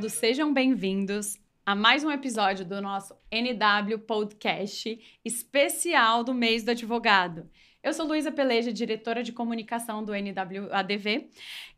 [0.00, 6.70] todos, sejam bem-vindos a mais um episódio do nosso NW Podcast especial do mês do
[6.70, 7.46] advogado.
[7.82, 11.28] Eu sou Luísa Peleja, diretora de comunicação do NWADV,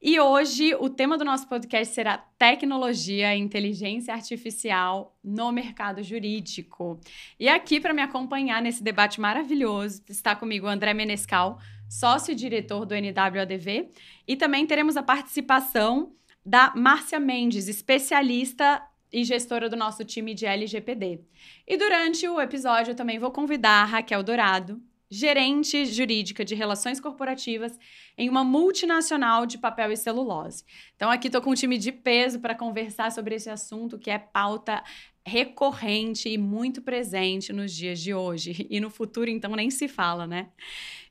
[0.01, 7.01] e hoje o tema do nosso podcast será tecnologia e inteligência artificial no mercado jurídico.
[7.41, 11.59] E aqui para me acompanhar nesse debate maravilhoso está comigo André Menescal,
[11.89, 13.91] sócio-diretor do NWADV,
[14.29, 18.83] e também teremos a participação da Márcia Mendes, especialista
[19.13, 21.21] e gestora do nosso time de LGPD.
[21.67, 27.79] E durante o episódio também vou convidar a Raquel Dourado, gerente jurídica de relações corporativas
[28.17, 30.65] em uma multinacional de papel e celulose.
[30.97, 34.19] Então aqui estou com um time de peso para conversar sobre esse assunto que é
[34.19, 34.83] pauta
[35.25, 40.27] recorrente e muito presente nos dias de hoje e no futuro então nem se fala,
[40.27, 40.49] né?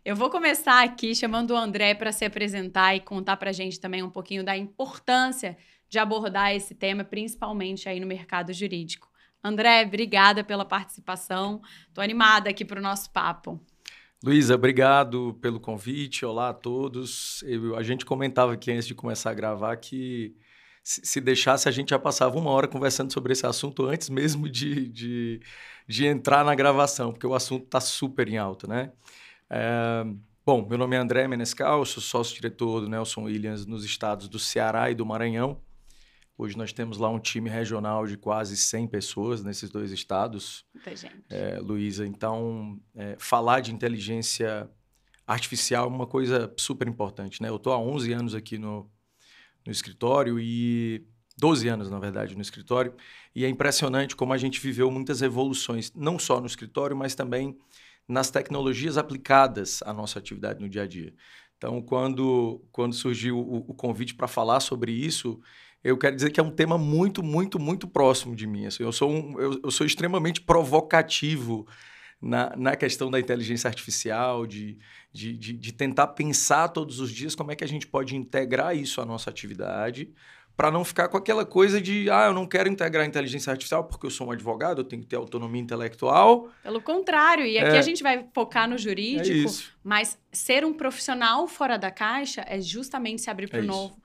[0.03, 3.79] Eu vou começar aqui chamando o André para se apresentar e contar para a gente
[3.79, 9.09] também um pouquinho da importância de abordar esse tema, principalmente aí no mercado jurídico.
[9.43, 11.61] André, obrigada pela participação.
[11.87, 13.59] Estou animada aqui para o nosso papo.
[14.23, 16.25] Luísa, obrigado pelo convite.
[16.25, 17.43] Olá a todos.
[17.43, 20.35] Eu, a gente comentava aqui antes de começar a gravar que
[20.83, 24.49] se, se, deixasse a gente já passava uma hora conversando sobre esse assunto antes mesmo
[24.49, 25.41] de, de,
[25.87, 28.91] de entrar na gravação, porque o assunto está super em alta, né?
[29.49, 30.05] É,
[30.45, 34.89] bom, meu nome é André Menescal, sou sócio-diretor do Nelson Williams nos estados do Ceará
[34.89, 35.61] e do Maranhão.
[36.37, 40.65] Hoje nós temos lá um time regional de quase 100 pessoas nesses dois estados.
[40.73, 41.23] Muita gente.
[41.29, 44.67] É, Luísa, então, é, falar de inteligência
[45.27, 47.49] artificial é uma coisa super importante, né?
[47.49, 48.89] Eu estou há 11 anos aqui no,
[49.65, 51.05] no escritório e
[51.37, 52.93] 12 anos, na verdade, no escritório,
[53.35, 57.57] e é impressionante como a gente viveu muitas evoluções, não só no escritório, mas também
[58.07, 61.13] nas tecnologias aplicadas à nossa atividade no dia a dia.
[61.57, 65.39] Então, quando, quando surgiu o, o convite para falar sobre isso,
[65.83, 68.65] eu quero dizer que é um tema muito, muito, muito próximo de mim.
[68.65, 71.67] Assim, eu, sou um, eu, eu, sou extremamente provocativo
[72.21, 74.77] na, na questão da inteligência artificial, de,
[75.11, 78.75] de, de, de tentar pensar todos os dias como é que a gente pode integrar
[78.75, 80.13] isso à nossa atividade,
[80.55, 83.83] para não ficar com aquela coisa de, ah, eu não quero integrar a inteligência artificial
[83.85, 86.49] porque eu sou um advogado, eu tenho que ter autonomia intelectual.
[86.61, 89.53] Pelo contrário, e aqui é, a gente vai focar no jurídico, é
[89.83, 93.99] mas ser um profissional fora da caixa é justamente se abrir para o é novo.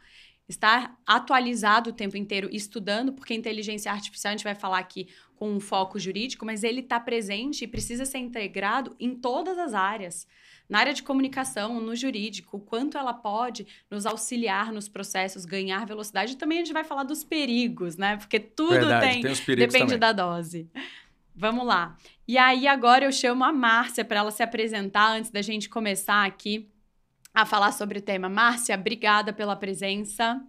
[0.48, 5.50] Estar atualizado o tempo inteiro, estudando, porque inteligência artificial a gente vai falar aqui com
[5.50, 10.26] um foco jurídico, mas ele está presente e precisa ser integrado em todas as áreas.
[10.68, 15.86] Na área de comunicação, no jurídico, o quanto ela pode nos auxiliar nos processos, ganhar
[15.86, 16.32] velocidade.
[16.32, 18.16] E também a gente vai falar dos perigos, né?
[18.16, 19.98] Porque tudo Verdade, tem, tem depende também.
[19.98, 20.68] da dose.
[21.34, 21.96] Vamos lá.
[22.26, 26.24] E aí agora eu chamo a Márcia para ela se apresentar antes da gente começar
[26.24, 26.68] aqui
[27.32, 28.28] a falar sobre o tema.
[28.28, 30.42] Márcia, obrigada pela presença.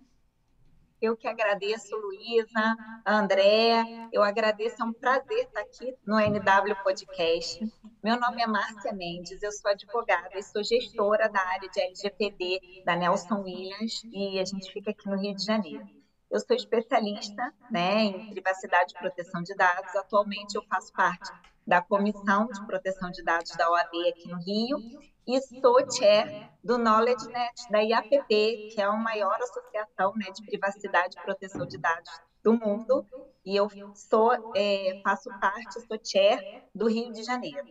[1.00, 2.76] Eu que agradeço, Luísa,
[3.06, 4.10] André.
[4.12, 7.72] Eu agradeço, é um prazer estar aqui no NW Podcast.
[8.04, 12.82] Meu nome é Márcia Mendes, eu sou advogada e sou gestora da área de LGPD
[12.84, 15.86] da Nelson Williams e a gente fica aqui no Rio de Janeiro.
[16.32, 19.96] Eu sou especialista né, em privacidade e proteção de dados.
[19.96, 21.32] Atualmente eu faço parte
[21.66, 24.80] da Comissão de Proteção de Dados da OAB aqui no Rio
[25.28, 31.18] e sou chair do KnowledgeNet da IAPP, que é a maior associação né, de privacidade
[31.18, 32.10] e proteção de dados
[32.42, 33.06] do mundo,
[33.46, 37.68] e eu sou, é, faço parte, sou chair do Rio de Janeiro.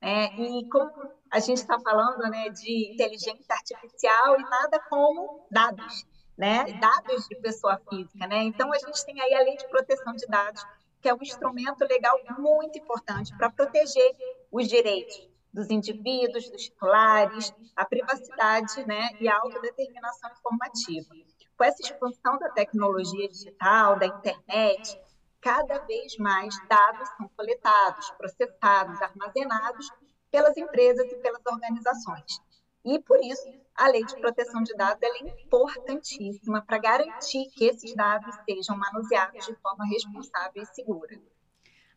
[0.00, 0.90] É, e como
[1.30, 6.72] a gente está falando né, de inteligência artificial e nada como dados, né?
[6.80, 8.26] dados de pessoa física.
[8.26, 8.44] Né?
[8.44, 10.64] Então, a gente tem aí a lei de proteção de dados,
[11.00, 14.16] que é um instrumento legal muito importante para proteger
[14.50, 21.14] os direitos dos indivíduos, dos titulares, a privacidade né, e a autodeterminação informativa.
[21.56, 24.98] Com essa expansão da tecnologia digital, da internet,
[25.40, 29.90] cada vez mais dados são coletados, processados, armazenados
[30.30, 32.40] pelas empresas e pelas organizações.
[32.84, 37.94] E por isso, a lei de proteção de dados é importantíssima para garantir que esses
[37.94, 41.20] dados sejam manuseados de forma responsável e segura.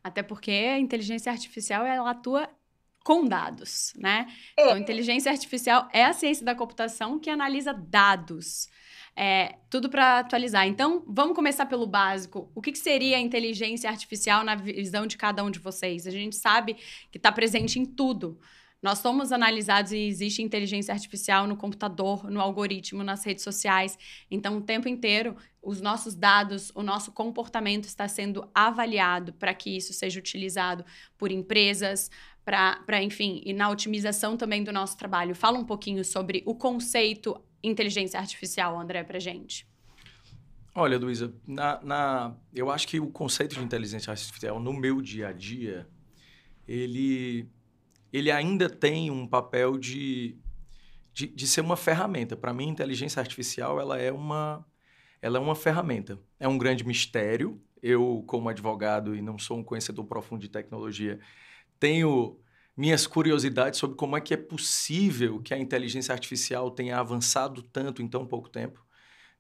[0.04, 2.48] Até porque a inteligência artificial ela atua
[3.06, 4.26] com dados, né?
[4.58, 4.64] É.
[4.64, 8.68] Então, inteligência artificial é a ciência da computação que analisa dados.
[9.16, 10.68] É, tudo para atualizar.
[10.68, 12.52] Então, vamos começar pelo básico.
[12.56, 16.08] O que, que, seria a inteligência artificial na visão de cada um de vocês?
[16.08, 16.76] A gente sabe
[17.12, 18.40] que está presente em tudo.
[18.82, 23.98] Nós somos analisados e existe inteligência artificial no computador, no algoritmo, nas redes sociais.
[24.30, 29.76] Então, o tempo inteiro, os nossos dados, o nosso comportamento está sendo avaliado para que
[29.76, 30.86] isso seja utilizado
[31.18, 32.12] por empresas,
[32.46, 35.34] para, enfim, e na otimização também do nosso trabalho.
[35.34, 39.68] Fala um pouquinho sobre o conceito inteligência artificial, André, para gente.
[40.76, 45.30] Olha, Luísa, na, na, eu acho que o conceito de inteligência artificial no meu dia
[45.30, 45.88] a dia,
[46.68, 47.50] ele,
[48.14, 50.38] ele ainda tem um papel de,
[51.14, 52.36] de, de ser uma ferramenta.
[52.36, 54.64] Para mim, inteligência artificial ela é, uma,
[55.22, 56.20] ela é uma ferramenta.
[56.40, 57.60] É um grande mistério.
[57.82, 61.20] Eu, como advogado e não sou um conhecedor profundo de tecnologia,
[61.80, 62.40] tenho
[62.76, 68.02] minhas curiosidades sobre como é que é possível que a inteligência artificial tenha avançado tanto
[68.02, 68.86] em tão pouco tempo.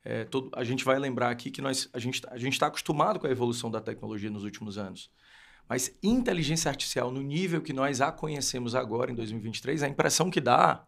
[0.04, 3.28] É, todo, a gente vai lembrar aqui que nós, a gente a está acostumado com
[3.28, 5.12] a evolução da tecnologia nos últimos anos.
[5.68, 10.40] Mas inteligência artificial, no nível que nós a conhecemos agora, em 2023, a impressão que
[10.40, 10.86] dá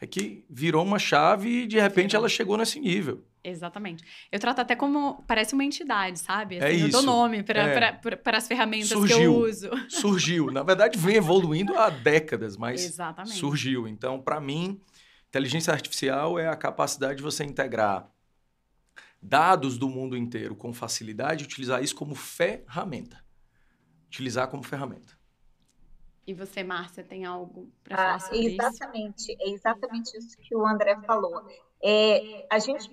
[0.00, 3.24] é que virou uma chave e, de repente, ela chegou nesse nível.
[3.44, 4.02] Exatamente.
[4.32, 5.22] Eu trato até como.
[5.26, 6.56] Parece uma entidade, sabe?
[6.56, 6.86] É assim, é isso.
[6.86, 8.36] Eu dou nome para é.
[8.36, 9.70] as ferramentas surgiu, que eu uso.
[9.90, 10.50] Surgiu.
[10.50, 13.36] Na verdade, vem evoluindo há décadas, mas Exatamente.
[13.36, 13.86] surgiu.
[13.86, 14.80] Então, para mim,
[15.28, 18.10] inteligência artificial é a capacidade de você integrar
[19.20, 23.22] dados do mundo inteiro com facilidade e utilizar isso como ferramenta.
[24.06, 25.12] Utilizar como ferramenta.
[26.26, 29.42] E você, Márcia, tem algo para falar ah, sobre exatamente, isso?
[29.42, 31.46] É exatamente isso que o André falou.
[31.82, 32.90] É, a gente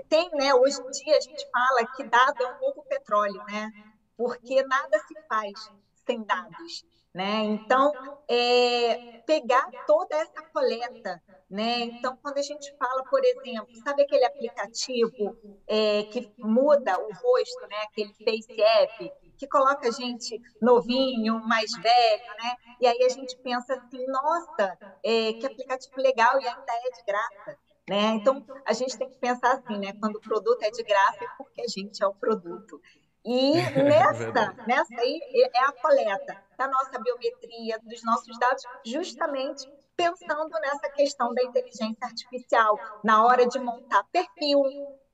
[0.00, 3.70] tem, né, hoje em dia a gente fala que dado é um novo petróleo, né?
[4.16, 5.70] Porque nada se faz
[6.06, 6.84] sem dados.
[7.14, 7.44] Né?
[7.44, 7.92] Então,
[8.26, 11.80] é, pegar toda essa coleta, né?
[11.80, 15.36] Então, quando a gente fala, por exemplo, sabe aquele aplicativo
[15.66, 17.76] é, que muda o rosto, né?
[17.82, 22.56] Aquele Face App, que coloca a gente novinho, mais velho, né?
[22.80, 27.04] E aí a gente pensa assim, nossa, é, que aplicativo legal e ainda é de
[27.04, 27.58] graça.
[27.88, 28.14] Né?
[28.14, 29.92] Então, a gente tem que pensar assim, né?
[29.98, 32.80] Quando o produto é de graça, é porque a gente é o produto.
[33.24, 35.20] E é nessa, nessa aí
[35.54, 42.06] é a coleta da nossa biometria, dos nossos dados, justamente pensando nessa questão da inteligência
[42.06, 44.62] artificial, na hora de montar perfil,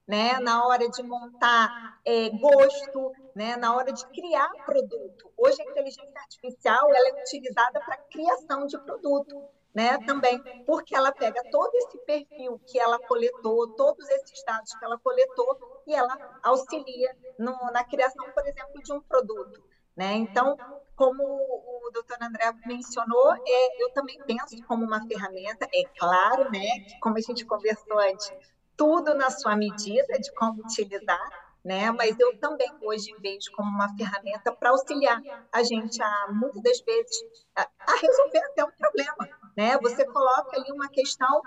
[0.06, 5.30] né, na hora de montar é, gosto, né, na hora de criar produto.
[5.36, 9.44] Hoje a inteligência artificial ela é utilizada para criação de produto
[9.74, 14.84] né, também, porque ela pega todo esse perfil que ela coletou, todos esses dados que
[14.84, 19.62] ela coletou e ela auxilia no, na criação, por exemplo, de um produto.
[19.96, 20.14] Né?
[20.14, 20.58] Então,
[20.94, 26.80] como o doutor André mencionou, é, eu também penso como uma ferramenta, é claro, né,
[26.86, 28.32] que como a gente conversou antes,
[28.76, 31.30] tudo na sua medida de como utilizar,
[31.68, 31.90] né?
[31.90, 35.20] Mas eu também hoje vejo como uma ferramenta para auxiliar
[35.52, 37.22] a gente a muitas das vezes
[37.54, 39.76] a, a, resolver até um problema, né?
[39.82, 41.42] Você coloca ali uma questão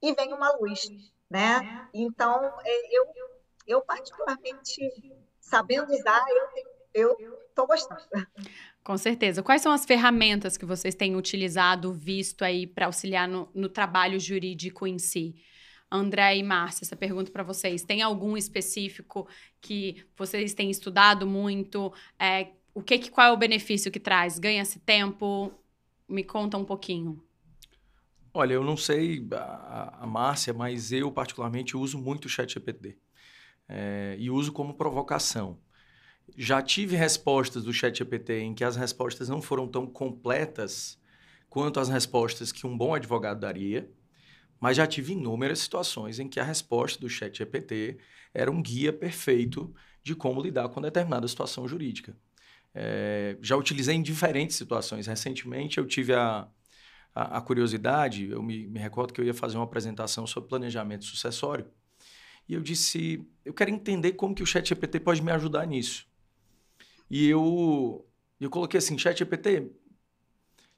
[0.00, 0.88] e vem uma luz,
[1.28, 1.88] né?
[1.92, 3.04] Então é, eu
[3.66, 6.24] eu particularmente sabendo usar
[6.94, 8.00] eu eu estou gostando.
[8.84, 9.42] Com certeza.
[9.42, 14.20] Quais são as ferramentas que vocês têm utilizado, visto aí para auxiliar no, no trabalho
[14.20, 15.34] jurídico em si?
[15.92, 17.82] André e Márcia, essa pergunta para vocês.
[17.82, 19.28] Tem algum específico
[19.60, 21.92] que vocês têm estudado muito?
[22.18, 24.38] É, o que, qual é o benefício que traz?
[24.38, 25.52] Ganha-se tempo?
[26.08, 27.22] Me conta um pouquinho.
[28.34, 32.96] Olha, eu não sei a, a Márcia, mas eu particularmente uso muito o ChatGPT.
[33.68, 35.58] É, e uso como provocação.
[36.36, 40.98] Já tive respostas do ChatGPT em que as respostas não foram tão completas
[41.50, 43.90] quanto as respostas que um bom advogado daria.
[44.62, 47.98] Mas já tive inúmeras situações em que a resposta do chat GPT
[48.32, 52.16] era um guia perfeito de como lidar com determinada situação jurídica.
[52.72, 55.08] É, já utilizei em diferentes situações.
[55.08, 56.46] Recentemente eu tive a,
[57.12, 61.06] a, a curiosidade, eu me, me, recordo que eu ia fazer uma apresentação sobre planejamento
[61.06, 61.66] sucessório.
[62.48, 66.06] E eu disse, eu quero entender como que o chat GPT pode me ajudar nisso.
[67.10, 68.06] E eu,
[68.40, 69.72] eu coloquei assim, chat GPT,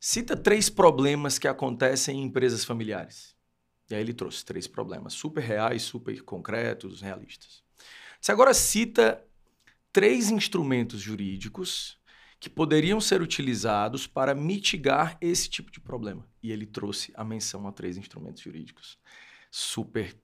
[0.00, 3.33] cita três problemas que acontecem em empresas familiares.
[3.90, 7.62] E aí ele trouxe três problemas super reais, super concretos, realistas.
[8.20, 9.22] Você agora cita
[9.92, 11.98] três instrumentos jurídicos
[12.40, 16.28] que poderiam ser utilizados para mitigar esse tipo de problema.
[16.42, 18.98] E ele trouxe a menção a três instrumentos jurídicos
[19.50, 20.14] super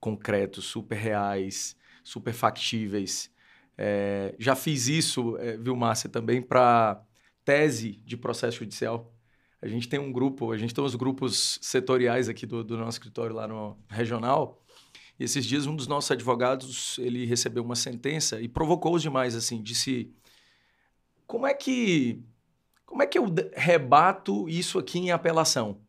[0.00, 3.30] concretos, super reais, super factíveis.
[3.76, 7.04] É, já fiz isso, é, viu, Márcia, também para
[7.44, 9.12] tese de processo judicial.
[9.60, 12.98] A gente tem um grupo, a gente tem os grupos setoriais aqui do, do nosso
[12.98, 14.62] escritório lá no regional.
[15.18, 19.34] E esses dias um dos nossos advogados, ele recebeu uma sentença e provocou os demais
[19.34, 20.12] assim, disse:
[21.26, 22.22] "Como é que
[22.86, 25.80] como é que eu rebato isso aqui em apelação?"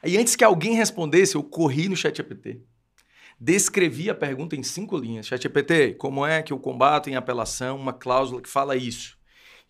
[0.00, 2.62] Aí antes que alguém respondesse, eu corri no ChatGPT.
[3.40, 5.26] Descrevi a pergunta em cinco linhas.
[5.26, 9.17] ChatGPT, como é que eu combato em apelação uma cláusula que fala isso?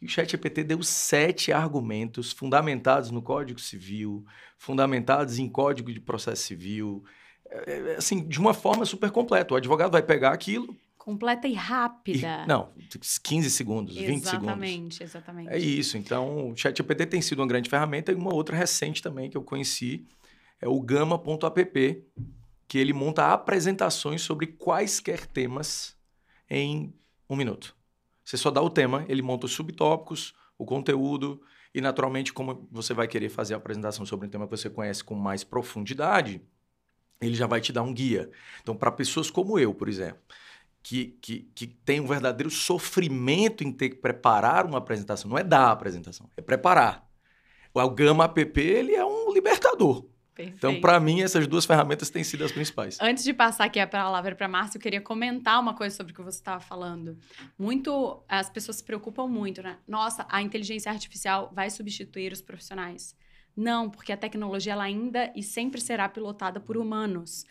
[0.01, 4.25] E o ChatGPT deu sete argumentos fundamentados no Código Civil,
[4.57, 7.05] fundamentados em Código de Processo Civil,
[7.51, 9.55] é, é, assim, de uma forma super completa.
[9.55, 10.77] O advogado vai pegar aquilo.
[10.97, 12.45] Completa e rápida.
[12.45, 12.71] E, não,
[13.23, 14.49] 15 segundos, exatamente, 20 segundos.
[14.49, 15.49] Exatamente, exatamente.
[15.49, 15.97] É isso.
[15.97, 19.43] Então, o ChatGPT tem sido uma grande ferramenta e uma outra recente também que eu
[19.43, 20.07] conheci
[20.61, 22.05] é o Gama.app,
[22.67, 25.97] que ele monta apresentações sobre quaisquer temas
[26.51, 26.93] em
[27.31, 27.78] um minuto.
[28.29, 31.41] Você só dá o tema, ele monta os subtópicos, o conteúdo
[31.75, 35.03] e, naturalmente, como você vai querer fazer a apresentação sobre um tema que você conhece
[35.03, 36.43] com mais profundidade,
[37.23, 38.31] ele já vai te dar um guia.
[38.61, 40.21] Então, para pessoas como eu, por exemplo,
[40.83, 45.43] que, que, que tem um verdadeiro sofrimento em ter que preparar uma apresentação, não é
[45.43, 47.11] dar a apresentação, é preparar.
[47.73, 50.05] O Gama App ele é um libertador.
[50.39, 50.57] Perfeito.
[50.57, 52.97] Então, para mim, essas duas ferramentas têm sido as principais.
[53.01, 56.15] Antes de passar aqui a palavra para Márcio, eu queria comentar uma coisa sobre o
[56.15, 57.19] que você estava falando.
[57.59, 59.79] Muito, as pessoas se preocupam muito, né?
[59.87, 63.17] Nossa, a inteligência artificial vai substituir os profissionais.
[63.57, 67.45] Não, porque a tecnologia ela ainda e sempre será pilotada por humanos.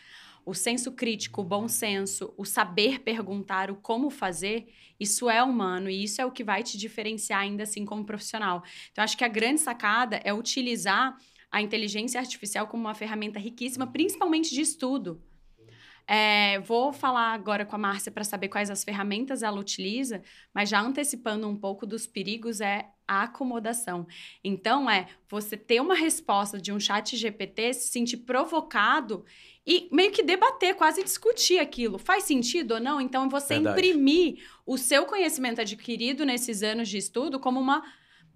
[0.46, 5.90] O senso crítico, o bom senso, o saber perguntar, o como fazer, isso é humano
[5.90, 8.64] e isso é o que vai te diferenciar ainda assim como profissional.
[8.94, 11.18] Então, acho que a grande sacada é utilizar
[11.52, 15.22] a inteligência artificial como uma ferramenta riquíssima, principalmente de estudo.
[16.10, 20.24] É, vou falar agora com a Márcia para saber quais as ferramentas ela utiliza,
[20.54, 24.08] mas já antecipando um pouco dos perigos é a acomodação.
[24.42, 29.26] Então, é você ter uma resposta de um chat GPT, se sentir provocado
[29.66, 31.98] e meio que debater, quase discutir aquilo.
[31.98, 33.02] Faz sentido ou não?
[33.02, 33.78] Então, você Verdade.
[33.78, 37.84] imprimir o seu conhecimento adquirido nesses anos de estudo como uma,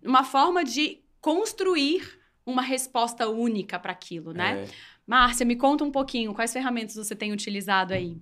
[0.03, 4.63] uma forma de construir uma resposta única para aquilo, né?
[4.63, 4.67] É.
[5.05, 8.21] Márcia, me conta um pouquinho, quais ferramentas você tem utilizado aí?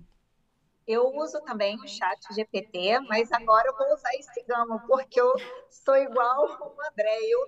[0.86, 5.32] Eu uso também o chat GPT, mas agora eu vou usar esse gama, porque eu
[5.70, 7.16] sou igual o André.
[7.28, 7.38] Eu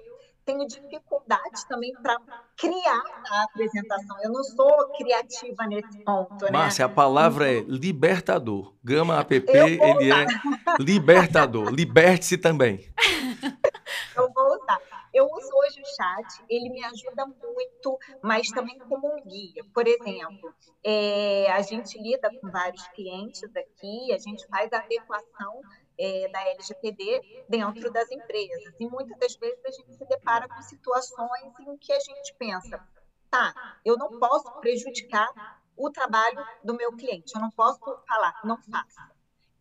[0.44, 2.16] tenho dificuldade também para
[2.56, 4.16] criar a apresentação.
[4.22, 6.50] Eu não sou criativa nesse ponto, né?
[6.52, 8.74] Márcia, a palavra é libertador.
[8.84, 10.26] Gama app, ele é
[10.78, 11.68] libertador.
[11.70, 12.92] Liberte-se também.
[15.12, 19.62] Eu uso hoje o chat, ele me ajuda muito, mas também como um guia.
[19.74, 25.60] Por exemplo, é, a gente lida com vários clientes aqui, a gente faz a adequação
[25.98, 28.74] é, da LGPD dentro das empresas.
[28.80, 32.80] E muitas das vezes a gente se depara com situações em que a gente pensa,
[33.30, 38.56] tá, eu não posso prejudicar o trabalho do meu cliente, eu não posso falar, não
[38.62, 39.10] faça.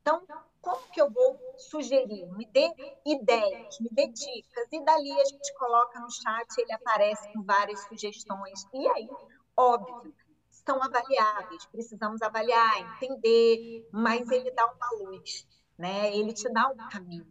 [0.01, 0.25] Então,
[0.61, 2.27] como que eu vou sugerir?
[2.37, 2.69] Me dê
[3.05, 4.67] ideias, me dê dicas.
[4.71, 8.65] E dali a gente coloca no chat, ele aparece com várias sugestões.
[8.73, 9.09] E aí,
[9.57, 10.13] óbvio,
[10.49, 16.15] são avaliáveis, precisamos avaliar, entender, mas ele dá uma luz, né?
[16.15, 17.25] Ele te dá um caminho.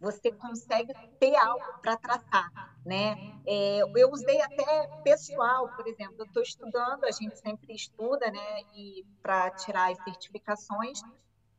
[0.00, 2.50] Você consegue ter algo para traçar,
[2.84, 3.14] né?
[3.46, 8.62] É, eu usei até pessoal, por exemplo, eu estou estudando, a gente sempre estuda, né?
[8.74, 11.00] E para tirar as certificações,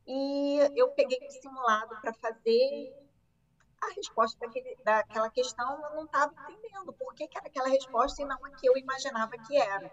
[0.06, 2.94] e eu peguei um simulado para fazer
[3.82, 8.22] a resposta daquele, daquela questão, eu não estava entendendo por que, que, era aquela resposta
[8.22, 9.92] e não a que eu imaginava que era.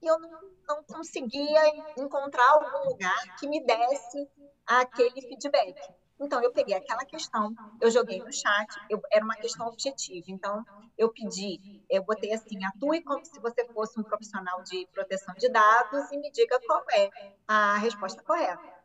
[0.00, 0.30] E eu não,
[0.68, 1.60] não conseguia
[1.96, 4.28] encontrar algum lugar que me desse
[4.66, 5.76] aquele feedback.
[6.20, 10.26] Então, eu peguei aquela questão, eu joguei no chat, eu, era uma questão objetiva.
[10.28, 10.64] Então,
[10.96, 15.48] eu pedi, eu botei assim: atue como se você fosse um profissional de proteção de
[15.48, 17.08] dados e me diga qual é
[17.46, 18.77] a resposta correta.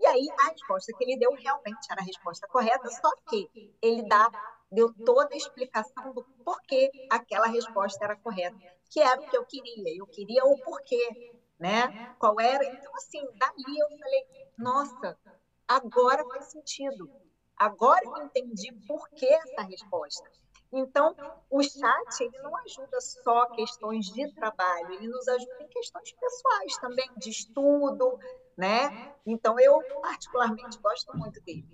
[0.00, 4.02] E aí a resposta que ele deu realmente era a resposta correta, só que ele
[4.08, 4.30] dá,
[4.70, 8.56] deu toda a explicação do porquê aquela resposta era correta,
[8.90, 9.96] que era o que eu queria.
[9.96, 12.14] Eu queria o porquê, né?
[12.18, 12.64] Qual era?
[12.64, 14.26] Então, assim, dali eu falei,
[14.56, 15.18] nossa,
[15.66, 17.10] agora faz sentido.
[17.56, 20.30] Agora eu entendi por que essa resposta.
[20.72, 21.16] Então,
[21.50, 26.76] o chat ele não ajuda só questões de trabalho, ele nos ajuda em questões pessoais
[26.78, 28.18] também, de estudo,
[28.58, 29.12] né?
[29.24, 31.64] Então, eu particularmente gosto muito dele.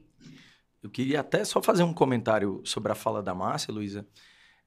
[0.82, 4.06] Eu queria até só fazer um comentário sobre a fala da Márcia, Luísa.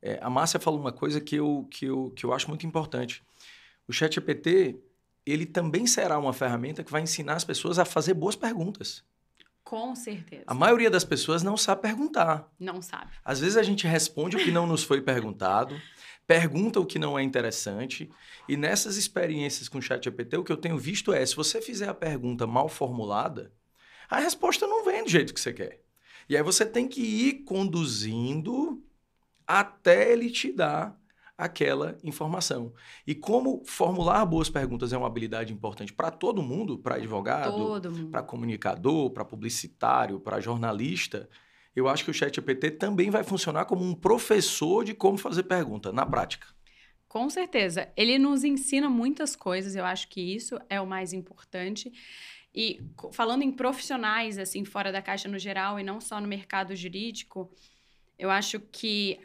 [0.01, 3.23] É, a Márcia falou uma coisa que eu, que, eu, que eu acho muito importante.
[3.87, 4.79] O ChatGPT,
[5.23, 9.03] ele também será uma ferramenta que vai ensinar as pessoas a fazer boas perguntas.
[9.67, 10.45] Com certeza.
[10.47, 12.49] A maioria das pessoas não sabe perguntar.
[12.57, 13.11] Não sabe.
[13.21, 15.77] Às vezes a gente responde o que não nos foi perguntado,
[16.25, 18.09] pergunta o que não é interessante,
[18.47, 21.61] e nessas experiências com o chat GPT, o que eu tenho visto é, se você
[21.61, 23.51] fizer a pergunta mal formulada,
[24.09, 25.81] a resposta não vem do jeito que você quer.
[26.29, 28.81] E aí você tem que ir conduzindo
[29.45, 30.97] até ele te dar
[31.37, 32.73] aquela informação.
[33.05, 37.79] E como formular boas perguntas é uma habilidade importante para todo mundo, para advogado,
[38.09, 41.29] para comunicador, para publicitário, para jornalista,
[41.75, 45.91] eu acho que o ChatGPT também vai funcionar como um professor de como fazer pergunta
[45.93, 46.47] na prática.
[47.07, 47.87] Com certeza.
[47.95, 51.91] Ele nos ensina muitas coisas, eu acho que isso é o mais importante.
[52.53, 56.75] E falando em profissionais, assim, fora da caixa no geral e não só no mercado
[56.75, 57.53] jurídico,
[58.17, 59.19] eu acho que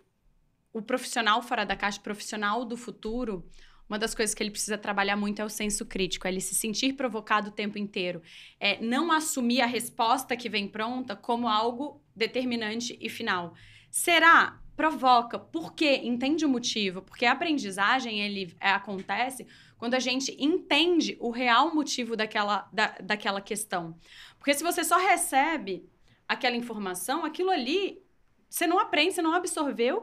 [0.72, 3.44] o profissional fora da caixa, profissional do futuro,
[3.88, 6.54] uma das coisas que ele precisa trabalhar muito é o senso crítico, é ele se
[6.54, 8.22] sentir provocado o tempo inteiro.
[8.58, 13.54] É não assumir a resposta que vem pronta como algo determinante e final.
[13.90, 14.62] Será?
[14.76, 15.38] provoca.
[15.38, 16.00] Por quê?
[16.02, 17.02] Entende o motivo.
[17.02, 19.46] Porque a aprendizagem, ele é, acontece
[19.78, 23.96] quando a gente entende o real motivo daquela, da, daquela questão.
[24.38, 25.88] Porque se você só recebe
[26.26, 28.02] aquela informação, aquilo ali,
[28.48, 30.02] você não aprende, você não absorveu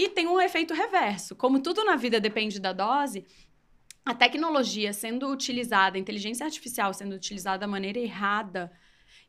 [0.00, 1.36] e tem um efeito reverso.
[1.36, 3.26] Como tudo na vida depende da dose,
[4.02, 8.72] a tecnologia sendo utilizada, a inteligência artificial sendo utilizada da maneira errada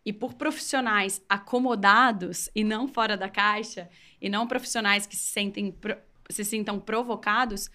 [0.05, 3.89] e por profissionais acomodados e não fora da caixa,
[4.21, 5.77] e não profissionais que se sentem
[6.29, 7.69] se sintam provocados,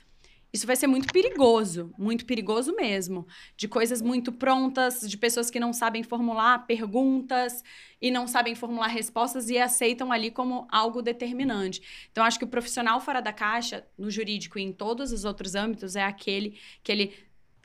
[0.56, 3.26] isso vai ser muito perigoso, muito perigoso mesmo.
[3.56, 7.62] De coisas muito prontas, de pessoas que não sabem formular perguntas
[8.00, 11.80] e não sabem formular respostas e aceitam ali como algo determinante.
[12.10, 15.54] Então, acho que o profissional fora da caixa, no jurídico e em todos os outros
[15.54, 17.14] âmbitos, é aquele que ele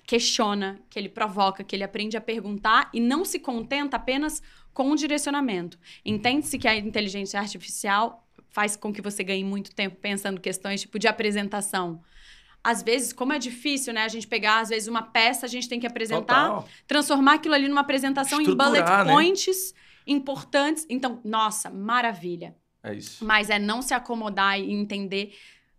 [0.05, 4.41] questiona, que ele provoca, que ele aprende a perguntar e não se contenta apenas
[4.73, 5.79] com o direcionamento.
[6.03, 10.99] Entende-se que a inteligência artificial faz com que você ganhe muito tempo pensando questões tipo
[10.99, 12.01] de apresentação.
[12.63, 14.03] Às vezes, como é difícil, né?
[14.03, 16.69] A gente pegar, às vezes, uma peça, a gente tem que apresentar, Total.
[16.87, 19.05] transformar aquilo ali numa apresentação em bullet né?
[19.05, 19.73] points
[20.05, 20.85] importantes.
[20.89, 22.55] Então, nossa, maravilha.
[22.83, 23.23] É isso.
[23.25, 25.35] Mas é não se acomodar e entender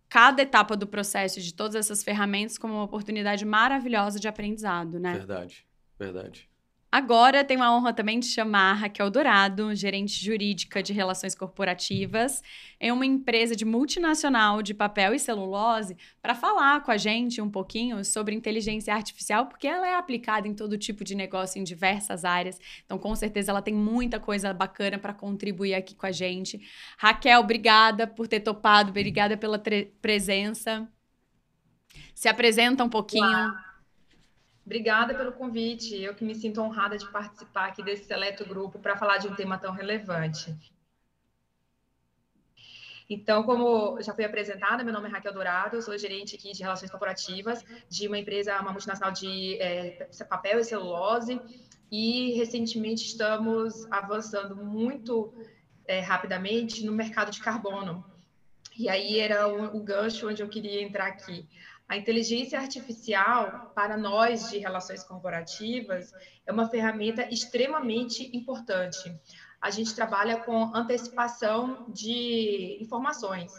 [0.09, 5.15] cada etapa do processo de todas essas ferramentas como uma oportunidade maravilhosa de aprendizado, né?
[5.15, 5.67] Verdade,
[5.99, 6.52] verdade.
[6.93, 12.43] Agora tenho a honra também de chamar Raquel Dourado, gerente jurídica de relações corporativas,
[12.79, 17.49] em uma empresa de multinacional de papel e celulose, para falar com a gente um
[17.49, 22.27] pouquinho sobre inteligência artificial, porque ela é aplicada em todo tipo de negócio, em diversas
[22.27, 22.61] áreas.
[22.85, 26.61] Então, com certeza, ela tem muita coisa bacana para contribuir aqui com a gente.
[26.99, 29.59] Raquel, obrigada por ter topado, obrigada pela
[30.03, 30.87] presença.
[32.15, 33.25] Se apresenta um pouquinho.
[33.25, 33.72] Olá.
[34.65, 36.01] Obrigada pelo convite.
[36.01, 39.35] Eu que me sinto honrada de participar aqui desse seleto grupo para falar de um
[39.35, 40.57] tema tão relevante.
[43.11, 46.91] Então, como já foi apresentada, meu nome é Raquel Dourado, sou gerente aqui de relações
[46.91, 51.39] corporativas de uma empresa, uma multinacional de é, papel e celulose,
[51.91, 55.35] e recentemente estamos avançando muito
[55.87, 58.03] é, rapidamente no mercado de carbono.
[58.79, 61.47] E aí era o, o gancho onde eu queria entrar aqui.
[61.93, 66.11] A inteligência artificial, para nós de relações corporativas,
[66.47, 69.15] é uma ferramenta extremamente importante.
[69.61, 73.53] A gente trabalha com antecipação de informações.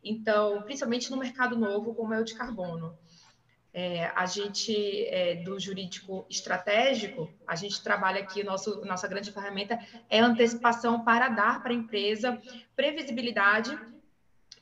[0.00, 2.96] Então, principalmente no mercado novo, como é o de carbono.
[3.74, 9.76] É, a gente, é, do jurídico estratégico, a gente trabalha aqui, nosso, nossa grande ferramenta
[10.08, 12.40] é antecipação para dar para a empresa
[12.76, 13.76] previsibilidade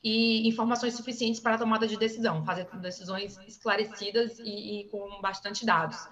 [0.03, 5.65] e informações suficientes para a tomada de decisão, fazer decisões esclarecidas e, e com bastante
[5.67, 6.09] dados.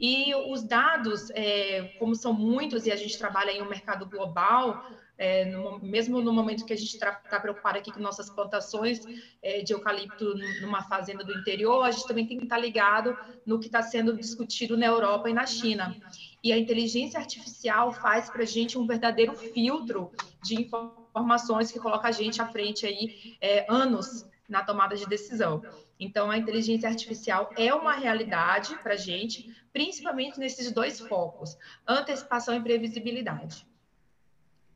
[0.00, 4.86] E os dados, é, como são muitos e a gente trabalha em um mercado global,
[5.16, 9.00] é, no, mesmo no momento que a gente está preocupado aqui com nossas plantações
[9.42, 13.58] é, de eucalipto numa fazenda do interior, a gente também tem que estar ligado no
[13.58, 15.96] que está sendo discutido na Europa e na China.
[16.44, 20.12] E a inteligência artificial faz para a gente um verdadeiro filtro
[20.44, 25.06] de informações informações que coloca a gente à frente aí é, anos na tomada de
[25.06, 25.62] decisão.
[26.00, 32.54] Então, a inteligência artificial é uma realidade para a gente, principalmente nesses dois focos, antecipação
[32.54, 33.66] e previsibilidade.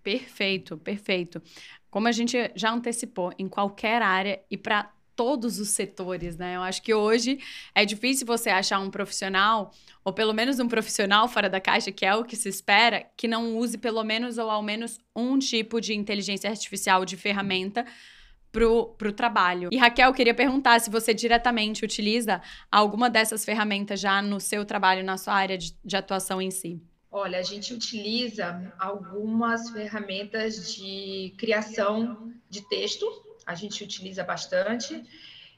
[0.02, 1.40] Perfeito, perfeito.
[1.88, 6.56] Como a gente já antecipou, em qualquer área e para todos os setores, né?
[6.56, 7.38] Eu acho que hoje
[7.74, 9.72] é difícil você achar um profissional,
[10.04, 13.28] ou pelo menos um profissional fora da caixa, que é o que se espera, que
[13.28, 17.84] não use pelo menos ou ao menos um tipo de inteligência artificial de ferramenta
[18.50, 19.70] pro, pro trabalho.
[19.72, 25.04] E Raquel, queria perguntar se você diretamente utiliza alguma dessas ferramentas já no seu trabalho,
[25.04, 26.80] na sua área de, de atuação em si.
[27.10, 33.06] Olha, a gente utiliza algumas ferramentas de criação de texto
[33.46, 35.04] a gente utiliza bastante.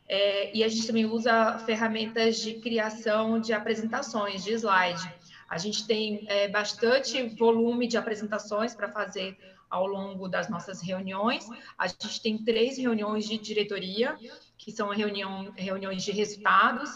[0.07, 5.13] É, e a gente também usa ferramentas de criação de apresentações, de slide.
[5.49, 9.37] A gente tem é, bastante volume de apresentações para fazer
[9.71, 11.47] ao longo das nossas reuniões.
[11.79, 14.17] A gente tem três reuniões de diretoria,
[14.59, 16.91] que são reunião, reuniões de resultados,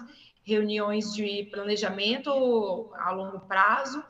[0.45, 2.31] reuniões de planejamento
[2.95, 4.03] a longo prazo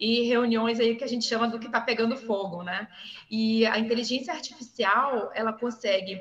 [0.00, 2.88] e reuniões aí que a gente chama do que está pegando fogo, né?
[3.30, 6.18] E a inteligência artificial, ela consegue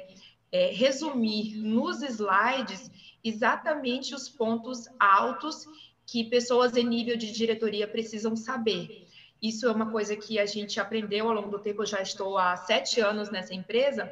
[0.51, 2.91] é, resumir nos slides
[3.23, 5.65] exatamente os pontos altos
[6.05, 9.07] que pessoas em nível de diretoria precisam saber.
[9.41, 11.83] Isso é uma coisa que a gente aprendeu ao longo do tempo.
[11.83, 14.11] Eu já estou há sete anos nessa empresa.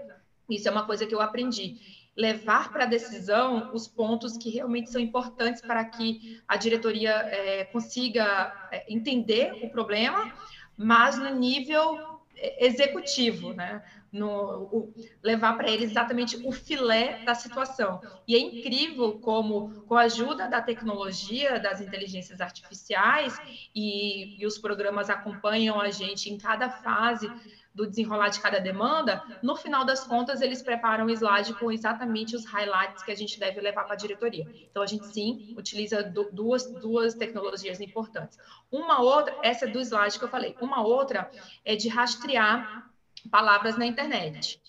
[0.49, 1.77] Isso é uma coisa que eu aprendi.
[2.17, 7.65] Levar para a decisão os pontos que realmente são importantes para que a diretoria é,
[7.65, 10.33] consiga é, entender o problema,
[10.75, 13.83] mas no nível é, executivo, né?
[14.11, 18.01] no, o, levar para ele exatamente o filé da situação.
[18.27, 23.37] E é incrível como, com a ajuda da tecnologia, das inteligências artificiais,
[23.75, 27.31] e, e os programas acompanham a gente em cada fase
[27.77, 32.35] do desenrolar de cada demanda, no final das contas, eles preparam o slide com exatamente
[32.35, 34.47] os highlights que a gente deve levar para a diretoria.
[34.69, 36.01] Então, a gente sim utiliza
[36.33, 38.39] duas, duas tecnologias importantes.
[38.71, 41.29] Uma outra, essa é do slide que eu falei, uma outra
[41.63, 42.89] é de rastrear
[43.29, 44.59] palavras na internet.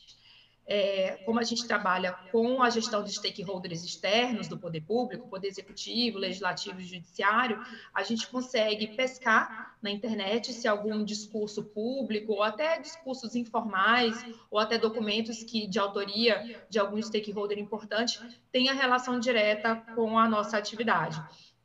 [0.71, 5.49] É, como a gente trabalha com a gestão de stakeholders externos do poder público, poder
[5.49, 7.59] executivo, legislativo e judiciário,
[7.95, 14.59] a gente consegue pescar na internet se algum discurso público, ou até discursos informais, ou
[14.59, 18.21] até documentos que de autoria de algum stakeholder importante
[18.53, 21.19] tenha relação direta com a nossa atividade.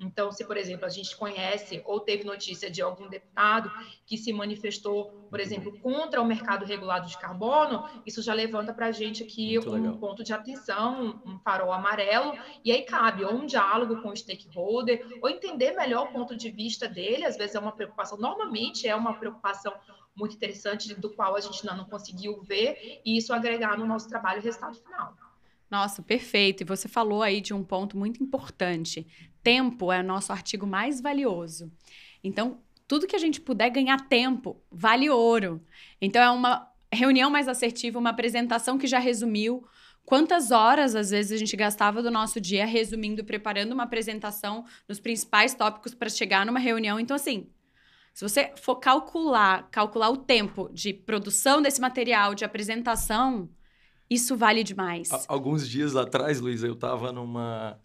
[0.03, 3.71] Então, se, por exemplo, a gente conhece ou teve notícia de algum deputado
[4.05, 8.87] que se manifestou, por exemplo, contra o mercado regulado de carbono, isso já levanta para
[8.87, 9.97] a gente aqui Muito um legal.
[9.97, 15.07] ponto de atenção, um farol amarelo, e aí cabe ou um diálogo com o stakeholder,
[15.21, 18.95] ou entender melhor o ponto de vista dele, às vezes é uma preocupação, normalmente é
[18.95, 19.73] uma preocupação
[20.15, 24.07] muito interessante, do qual a gente ainda não conseguiu ver, e isso agregar no nosso
[24.07, 25.15] trabalho o resultado final.
[25.73, 26.62] Nossa, perfeito.
[26.62, 29.07] E você falou aí de um ponto muito importante.
[29.41, 31.73] Tempo é o nosso artigo mais valioso.
[32.23, 35.65] Então, tudo que a gente puder ganhar tempo vale ouro.
[35.99, 39.65] Então, é uma reunião mais assertiva, uma apresentação que já resumiu
[40.05, 44.99] quantas horas, às vezes, a gente gastava do nosso dia resumindo, preparando uma apresentação nos
[44.99, 46.99] principais tópicos para chegar numa reunião.
[46.99, 47.49] Então, assim,
[48.13, 53.49] se você for calcular, calcular o tempo de produção desse material, de apresentação,
[54.09, 55.09] isso vale demais.
[55.27, 57.79] Alguns dias atrás, Luiz, eu estava numa,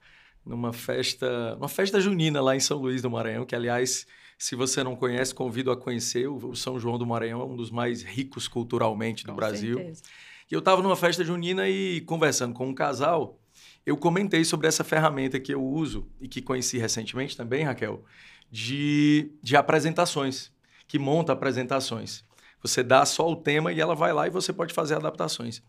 [0.44, 4.06] numa festa, uma festa junina lá em São Luís do Maranhão, que, aliás,
[4.38, 6.28] se você não conhece, convido a conhecer.
[6.28, 9.76] O São João do Maranhão é um dos mais ricos culturalmente do com Brasil.
[9.76, 10.02] Certeza.
[10.50, 13.38] E eu estava numa festa junina e conversando com um casal,
[13.84, 18.04] eu comentei sobre essa ferramenta que eu uso e que conheci recentemente também, Raquel,
[18.50, 20.52] de, de apresentações,
[20.86, 22.24] que monta apresentações.
[22.62, 25.62] Você dá só o tema e ela vai lá e você pode fazer adaptações.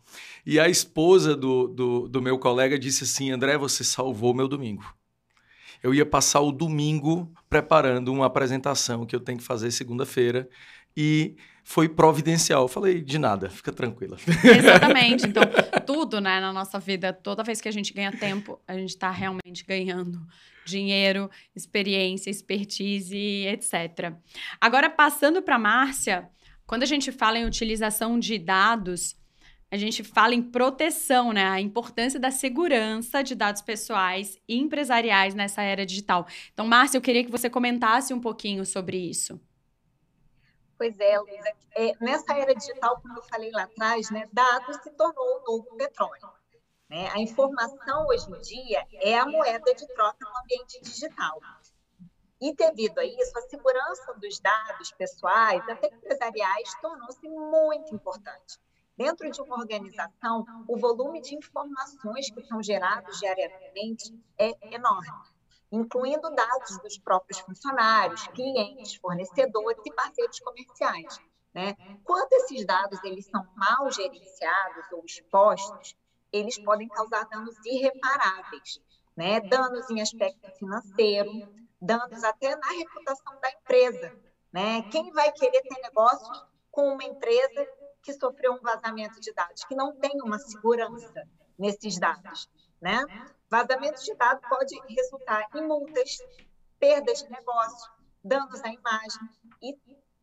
[0.46, 4.84] E a esposa do, do, do meu colega disse assim: André, você salvou meu domingo.
[5.82, 10.50] Eu ia passar o domingo preparando uma apresentação que eu tenho que fazer segunda-feira
[10.96, 12.64] e foi providencial.
[12.64, 14.18] Eu falei, de nada, fica tranquila.
[14.44, 15.28] Exatamente.
[15.28, 15.44] Então,
[15.86, 19.10] tudo né, na nossa vida, toda vez que a gente ganha tempo, a gente está
[19.10, 20.20] realmente ganhando
[20.66, 24.14] dinheiro, experiência, expertise, etc.
[24.60, 26.28] Agora, passando para Márcia,
[26.70, 29.18] quando a gente fala em utilização de dados,
[29.72, 31.50] a gente fala em proteção, né?
[31.50, 36.28] A importância da segurança de dados pessoais e empresariais nessa era digital.
[36.54, 39.42] Então, Márcia, eu queria que você comentasse um pouquinho sobre isso.
[40.78, 41.52] Pois é, Luísa.
[41.76, 45.76] É, nessa era digital, como eu falei lá atrás, né, dados se tornou o novo
[45.76, 46.30] petróleo.
[46.88, 47.10] Né?
[47.12, 51.42] A informação hoje em dia é a moeda de troca no ambiente digital.
[52.42, 58.58] E devido a isso, a segurança dos dados pessoais, até empresariais, tornou-se muito importante.
[58.96, 65.10] Dentro de uma organização, o volume de informações que são gerados diariamente é enorme,
[65.72, 71.20] incluindo dados dos próprios funcionários, clientes, fornecedores e parceiros comerciais.
[71.54, 71.76] Né?
[72.04, 75.96] Quando esses dados eles são mal gerenciados ou expostos,
[76.32, 78.82] eles podem causar danos irreparáveis,
[79.16, 79.42] né?
[79.42, 81.32] danos em aspecto financeiro,
[81.82, 84.14] danos até na reputação da empresa.
[84.52, 84.82] Né?
[84.92, 87.68] Quem vai querer ter negócio com uma empresa
[88.02, 92.50] que sofreu um vazamento de dados, que não tem uma segurança nesses dados?
[92.82, 93.04] Né?
[93.50, 96.18] Vazamento de dados pode resultar em multas,
[96.80, 97.92] perdas de negócio,
[98.24, 99.22] danos à imagem
[99.62, 99.78] e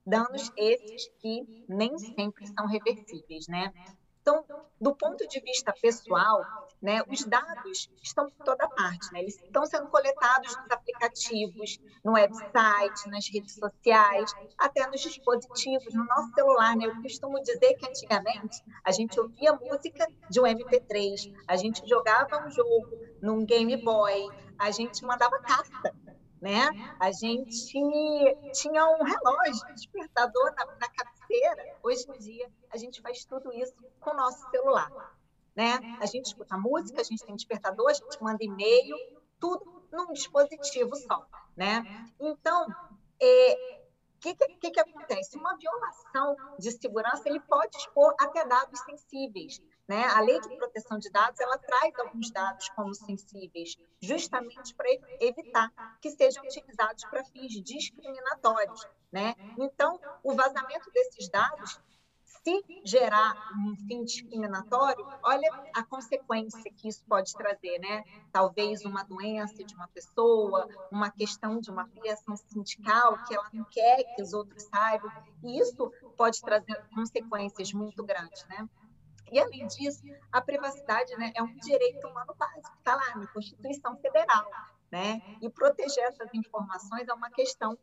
[0.06, 3.72] danos esses que nem sempre são reversíveis, né?
[4.26, 4.44] Então,
[4.80, 6.42] do ponto de vista pessoal,
[6.82, 9.20] né, os dados estão por toda parte, né?
[9.20, 16.04] eles estão sendo coletados nos aplicativos, no website, nas redes sociais, até nos dispositivos, no
[16.04, 16.74] nosso celular.
[16.74, 16.86] Né?
[16.86, 22.44] Eu costumo dizer que antigamente a gente ouvia música de um MP3, a gente jogava
[22.44, 25.94] um jogo num Game Boy, a gente mandava carta
[26.40, 26.68] né?
[27.00, 27.66] A gente
[28.52, 30.88] tinha um relógio, um despertador na, na
[31.26, 31.76] cabeceira.
[31.82, 34.90] Hoje em dia, a gente faz tudo isso com o nosso celular.
[35.54, 35.80] né?
[36.00, 38.96] A gente escuta música, a gente tem despertador, a gente manda e-mail,
[39.40, 41.82] tudo num dispositivo só, né?
[42.20, 42.66] Então,
[43.20, 43.54] é,
[44.16, 45.38] o que, que, que, acontece?
[45.38, 49.62] Uma violação de segurança ele pode expor até dados sensíveis.
[49.88, 50.04] Né?
[50.04, 54.88] A lei de proteção de dados ela traz alguns dados como sensíveis, justamente para
[55.20, 55.70] evitar
[56.00, 58.86] que sejam utilizados para fins discriminatórios.
[59.12, 59.34] Né?
[59.58, 61.80] Então, o vazamento desses dados
[62.46, 68.04] se gerar um fim discriminatório, olha a consequência que isso pode trazer, né?
[68.30, 73.64] Talvez uma doença de uma pessoa, uma questão de uma filiação sindical que ela não
[73.64, 75.10] quer que os outros saibam,
[75.42, 78.68] e isso pode trazer consequências muito grandes, né?
[79.30, 83.96] E, além disso, a privacidade né, é um direito humano básico, está lá na Constituição
[83.98, 84.50] Federal.
[84.90, 85.20] Né?
[85.42, 87.76] E proteger essas informações é uma questão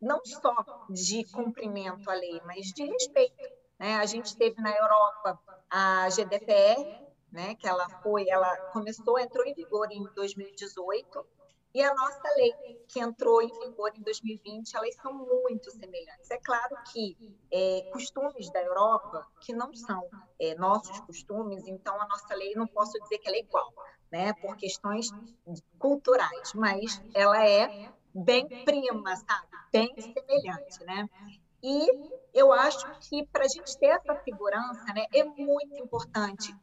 [0.00, 3.44] não só de cumprimento à lei, mas de respeito
[3.78, 3.96] né?
[3.96, 5.38] A gente teve na Europa
[5.70, 7.54] a GDPR, né?
[7.54, 11.26] que ela foi, ela começou, entrou em vigor em 2018,
[11.76, 12.54] e a nossa lei,
[12.88, 16.30] que entrou em vigor em 2020, elas são muito semelhantes.
[16.30, 20.08] É claro que é, costumes da Europa, que não são
[20.40, 23.70] é, nossos costumes, então a nossa lei não posso dizer que ela é igual,
[24.10, 25.10] né, por questões
[25.78, 29.46] culturais, mas ela é bem prima, sabe?
[29.70, 31.06] Bem semelhante, né?
[31.62, 31.88] E
[32.32, 36.56] eu acho que para a gente ter essa segurança, né, é muito importante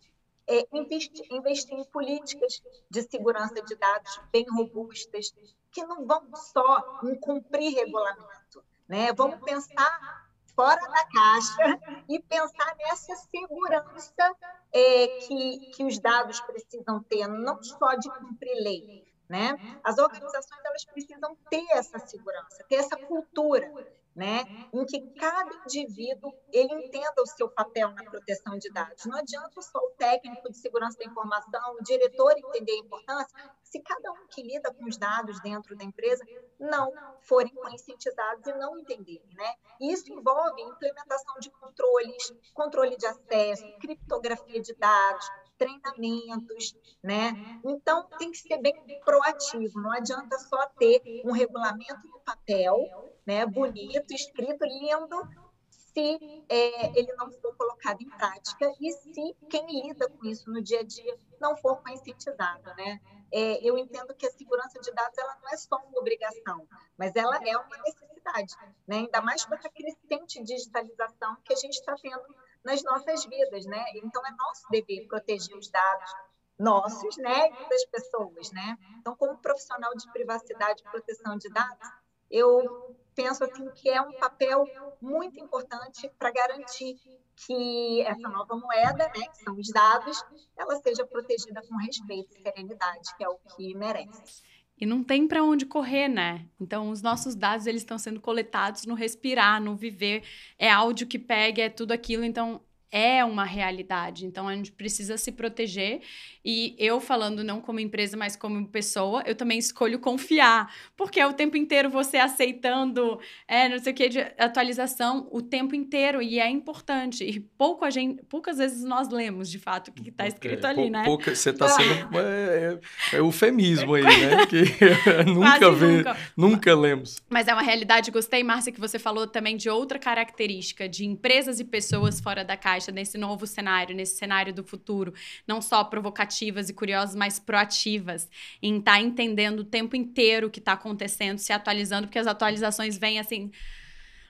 [0.48, 5.34] é, investir, investir em políticas de segurança de dados bem robustas,
[5.72, 9.12] que não vão só em cumprir regulamento, né?
[9.14, 14.36] Vamos pensar fora da caixa e pensar nessa segurança
[14.72, 19.80] é, que, que os dados precisam ter, não só de cumprir lei, né?
[19.84, 23.72] As organizações elas precisam ter essa segurança, ter essa cultura
[24.16, 29.06] né, em que cada indivíduo ele entenda o seu papel na proteção de dados.
[29.06, 33.80] Não adianta só o técnico de segurança da informação, o diretor entender a importância, se
[33.80, 36.24] cada um que lida com os dados dentro da empresa
[36.60, 39.56] não forem conscientizados e não entenderem, né?
[39.82, 45.28] Isso envolve implementação de controles, controle de acesso, criptografia de dados,
[45.64, 47.34] treinamentos, né?
[47.66, 52.78] Então tem que ser bem proativo, não adianta só ter um regulamento no papel
[53.26, 55.28] né, bonito, escrito, lindo,
[55.70, 60.62] se é, ele não for colocado em prática e se quem lida com isso no
[60.62, 63.00] dia a dia não for conscientizado, né?
[63.32, 67.16] É, eu entendo que a segurança de dados ela não é só uma obrigação, mas
[67.16, 68.56] ela é uma necessidade,
[68.88, 68.98] né?
[68.98, 72.24] Ainda mais com essa crescente digitalização que a gente está tendo
[72.64, 73.84] nas nossas vidas, né?
[73.96, 76.12] Então é nosso dever proteger os dados
[76.58, 78.78] nossos, né, e das pessoas, né?
[79.00, 81.90] Então, como profissional de privacidade e proteção de dados,
[82.30, 84.66] eu penso assim que é um papel
[85.02, 86.96] muito importante para garantir
[87.36, 90.24] que essa nova moeda, né, que são os dados,
[90.56, 94.44] ela seja protegida com respeito e serenidade, que é o que merece.
[94.80, 96.46] E não tem para onde correr, né?
[96.60, 100.24] Então, os nossos dados eles estão sendo coletados no respirar, no viver.
[100.58, 102.24] É áudio que pega, é tudo aquilo.
[102.24, 102.62] Então,
[102.94, 104.24] é uma realidade.
[104.24, 106.02] Então a gente precisa se proteger.
[106.46, 111.26] E eu falando não como empresa, mas como pessoa, eu também escolho confiar, porque é
[111.26, 116.22] o tempo inteiro você aceitando, é, não sei o que de atualização o tempo inteiro
[116.22, 117.24] e é importante.
[117.24, 120.70] E pouco a gente, poucas vezes nós lemos de fato o que está escrito é,
[120.70, 121.04] ali, né?
[121.06, 122.80] Pouca, você está sendo é,
[123.12, 124.44] é, é eufemismo aí, né?
[124.54, 124.64] Que
[125.26, 126.18] nunca vê, nunca.
[126.36, 127.24] nunca lemos.
[127.30, 128.12] Mas é uma realidade.
[128.12, 132.58] Gostei, Márcia, que você falou também de outra característica de empresas e pessoas fora da
[132.58, 135.14] caixa nesse novo cenário, nesse cenário do futuro,
[135.48, 138.30] não só provocativas e curiosas, mas proativas,
[138.62, 142.28] em estar tá entendendo o tempo inteiro o que está acontecendo, se atualizando, porque as
[142.28, 143.52] atualizações vêm assim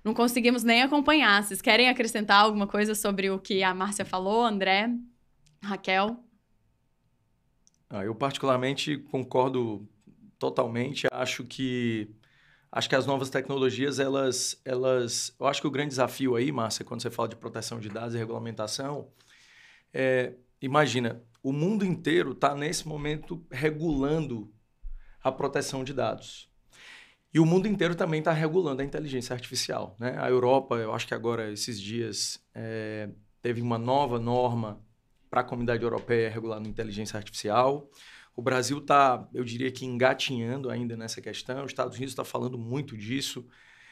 [0.03, 1.41] não conseguimos nem acompanhar.
[1.41, 4.89] Vocês querem acrescentar alguma coisa sobre o que a Márcia falou, André,
[5.61, 6.19] Raquel?
[7.89, 9.87] Ah, eu particularmente concordo
[10.37, 11.07] totalmente.
[11.11, 12.09] Acho que
[12.73, 15.33] acho que as novas tecnologias, elas, elas.
[15.39, 18.15] Eu acho que o grande desafio aí, Márcia, quando você fala de proteção de dados
[18.15, 19.09] e regulamentação,
[19.93, 24.51] é, imagina, o mundo inteiro está nesse momento regulando
[25.23, 26.51] a proteção de dados.
[27.31, 29.95] E o mundo inteiro também está regulando a inteligência artificial.
[29.99, 30.17] Né?
[30.19, 33.09] A Europa, eu acho que agora, esses dias, é,
[33.41, 34.81] teve uma nova norma
[35.29, 37.87] para a comunidade europeia regulando inteligência artificial.
[38.35, 42.57] O Brasil está, eu diria que engatinhando ainda nessa questão, os Estados Unidos está falando
[42.57, 43.45] muito disso.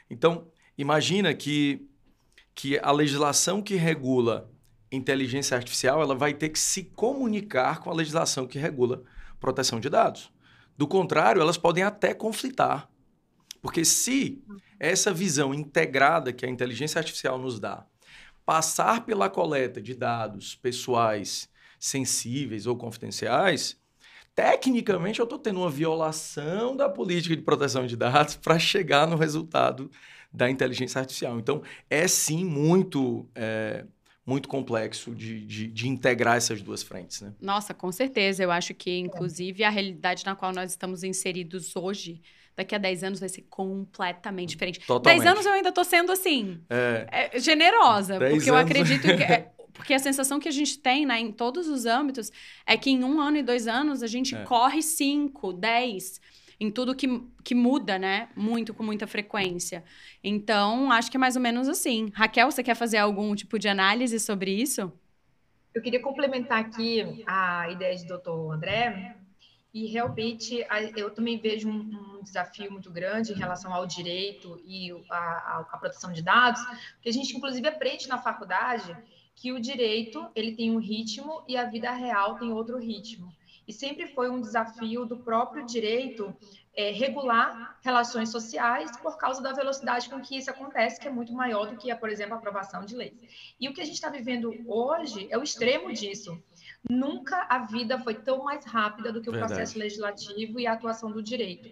[0.10, 1.88] Então, imagina que,
[2.56, 4.52] que a legislação que regula
[4.92, 9.04] inteligência artificial ela vai ter que se comunicar com a legislação que regula
[9.40, 10.32] proteção de dados.
[10.78, 12.90] Do contrário, elas podem até conflitar.
[13.62, 14.44] Porque se
[14.80, 17.86] essa visão integrada que a inteligência artificial nos dá
[18.46, 21.48] passar pela coleta de dados pessoais
[21.80, 23.80] sensíveis ou confidenciais,
[24.36, 29.16] tecnicamente eu estou tendo uma violação da política de proteção de dados para chegar no
[29.16, 29.92] resultado
[30.34, 31.38] da inteligência artificial.
[31.40, 33.28] Então, é sim muito.
[33.36, 33.86] É,
[34.24, 37.34] muito complexo de, de, de, integrar essas duas frentes, né?
[37.42, 38.44] Nossa, com certeza.
[38.44, 42.22] Eu acho que, inclusive, a realidade na qual nós estamos inseridos hoje,
[42.56, 44.80] daqui a 10 anos vai ser completamente diferente.
[44.86, 45.24] Totalmente.
[45.24, 49.24] 10 anos eu ainda estou sendo, assim, é, é, generosa, porque eu acredito que...
[49.24, 52.32] É, porque a sensação que a gente tem né, em todos os âmbitos
[52.66, 54.44] é que em um ano e dois anos a gente é.
[54.44, 56.20] corre cinco, dez
[56.60, 57.08] em tudo que,
[57.44, 58.30] que muda, né?
[58.36, 59.84] Muito, com muita frequência.
[60.24, 62.12] Então, acho que é mais ou menos assim.
[62.14, 64.94] Raquel, você quer fazer algum tipo de análise sobre isso?
[65.74, 69.16] Eu queria complementar aqui a ideia de doutor André,
[69.74, 70.66] e realmente
[70.98, 75.78] eu também vejo um, um, desafio muito grande em relação ao direito e a, a,
[75.80, 76.62] proteção de dados,
[77.02, 78.96] que a gente inclusive aprende na faculdade
[79.36, 83.32] que o direito ele tem um ritmo e a vida real tem outro ritmo
[83.68, 86.36] e sempre foi um desafio do próprio direito
[86.76, 91.34] é, regular relações sociais por causa da velocidade com que isso acontece, que é muito
[91.34, 93.14] maior do que, por exemplo, a aprovação de leis.
[93.60, 96.42] E o que a gente está vivendo hoje é o extremo disso.
[96.90, 99.54] Nunca a vida foi tão mais rápida do que o Verdade.
[99.54, 101.70] processo legislativo e a atuação do direito.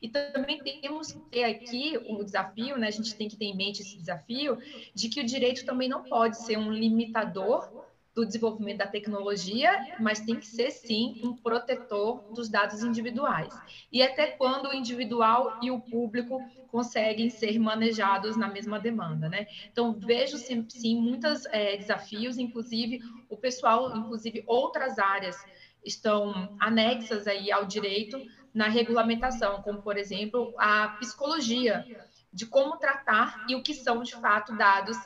[0.00, 2.88] E também temos que ter aqui o desafio, né?
[2.88, 4.58] A gente tem que ter em mente esse desafio
[4.94, 7.68] de que o direito também não pode ser um limitador
[8.14, 13.54] do desenvolvimento da tecnologia, mas tem que ser sim um protetor dos dados individuais.
[13.92, 19.46] E até quando o individual e o público conseguem ser manejados na mesma demanda, né?
[19.70, 25.36] Então vejo sim, sim muitos é, desafios, inclusive o pessoal, inclusive outras áreas
[25.84, 28.20] estão anexas aí ao direito
[28.54, 31.86] na regulamentação, como por exemplo a psicologia
[32.32, 34.96] de como tratar e o que são de fato dados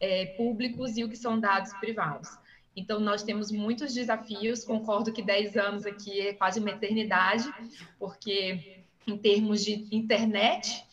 [0.00, 2.28] é, públicos e o que são dados privados.
[2.74, 4.64] Então, nós temos muitos desafios.
[4.64, 7.44] Concordo que 10 anos aqui é quase uma eternidade,
[7.98, 10.84] porque, em termos de internet,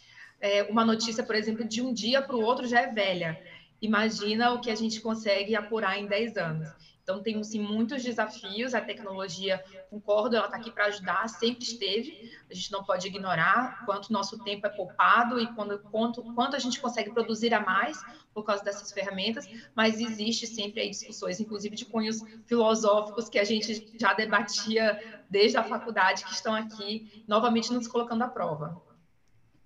[0.41, 3.41] é, uma notícia, por exemplo, de um dia para o outro já é velha.
[3.81, 6.69] Imagina o que a gente consegue apurar em 10 anos.
[7.09, 8.75] Então, temos sim muitos desafios.
[8.75, 12.31] A tecnologia, concordo, ela está aqui para ajudar, sempre esteve.
[12.47, 16.59] A gente não pode ignorar quanto nosso tempo é poupado e quando, quanto, quanto a
[16.59, 17.99] gente consegue produzir a mais
[18.31, 23.43] por causa dessas ferramentas, mas existe sempre aí discussões, inclusive de cunhos filosóficos que a
[23.43, 28.88] gente já debatia desde a faculdade, que estão aqui novamente nos colocando à prova.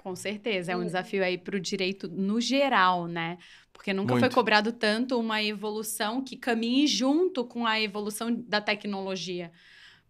[0.03, 3.37] Com certeza, é um desafio aí para o direito no geral, né?
[3.71, 4.25] Porque nunca Muito.
[4.25, 9.49] foi cobrado tanto uma evolução que caminhe junto com a evolução da tecnologia.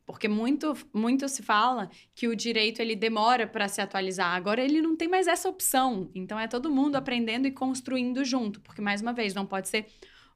[0.03, 4.33] Porque muito, muito se fala que o direito ele demora para se atualizar.
[4.33, 6.09] Agora ele não tem mais essa opção.
[6.15, 8.61] Então é todo mundo aprendendo e construindo junto.
[8.61, 9.85] Porque, mais uma vez, não pode ser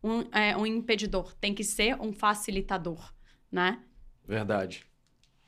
[0.03, 3.11] um, é, um impedidor, tem que ser um facilitador,
[3.51, 3.79] né?
[4.23, 4.85] Verdade.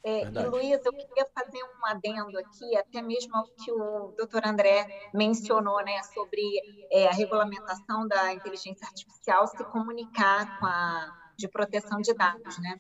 [0.04, 4.46] É, e Luiz, eu queria fazer um adendo aqui, até mesmo ao que o doutor
[4.46, 6.42] André mencionou, né, sobre
[6.92, 12.80] é, a regulamentação da inteligência artificial se comunicar com a de proteção de dados, né?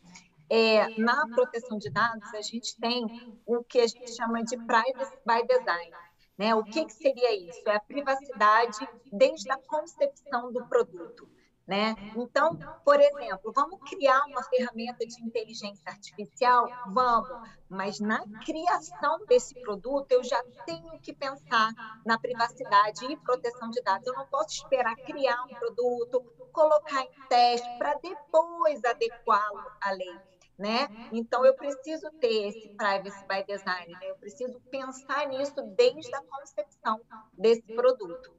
[0.49, 3.05] É, na proteção de dados, a gente tem
[3.45, 5.91] o que a gente chama de privacy by design.
[6.37, 6.55] Né?
[6.55, 7.61] O que, que seria isso?
[7.67, 11.29] É a privacidade desde a concepção do produto.
[11.69, 11.95] Né?
[12.17, 16.67] Então, por exemplo, vamos criar uma ferramenta de inteligência artificial?
[16.87, 17.29] Vamos,
[17.69, 21.71] mas na criação desse produto eu já tenho que pensar
[22.03, 24.07] na privacidade e proteção de dados.
[24.07, 30.19] Eu não posso esperar criar um produto, colocar em teste para depois adequá-lo à lei.
[30.57, 30.87] Né?
[31.13, 34.09] Então, eu preciso ter esse privacy by design, né?
[34.09, 36.99] eu preciso pensar nisso desde a concepção
[37.37, 38.38] desse produto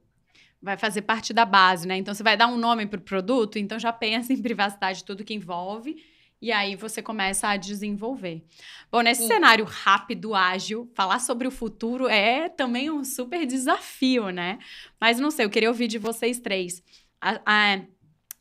[0.61, 1.97] vai fazer parte da base, né?
[1.97, 5.23] Então você vai dar um nome para o produto, então já pensa em privacidade, tudo
[5.23, 5.95] que envolve,
[6.41, 8.43] e aí você começa a desenvolver.
[8.91, 9.27] Bom, nesse Sim.
[9.27, 14.57] cenário rápido, ágil, falar sobre o futuro é também um super desafio, né?
[14.99, 16.83] Mas não sei, eu queria ouvir de vocês três.
[17.19, 17.81] A, a,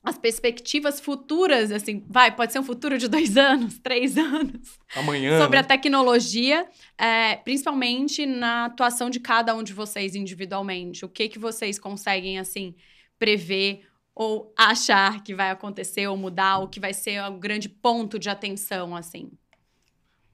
[0.03, 4.79] as perspectivas futuras, assim, vai, pode ser um futuro de dois anos, três anos.
[4.97, 5.41] Amanhã.
[5.41, 5.63] Sobre né?
[5.63, 11.05] a tecnologia, é, principalmente na atuação de cada um de vocês individualmente.
[11.05, 12.75] O que que vocês conseguem, assim,
[13.19, 18.19] prever ou achar que vai acontecer ou mudar, o que vai ser um grande ponto
[18.19, 19.31] de atenção, assim?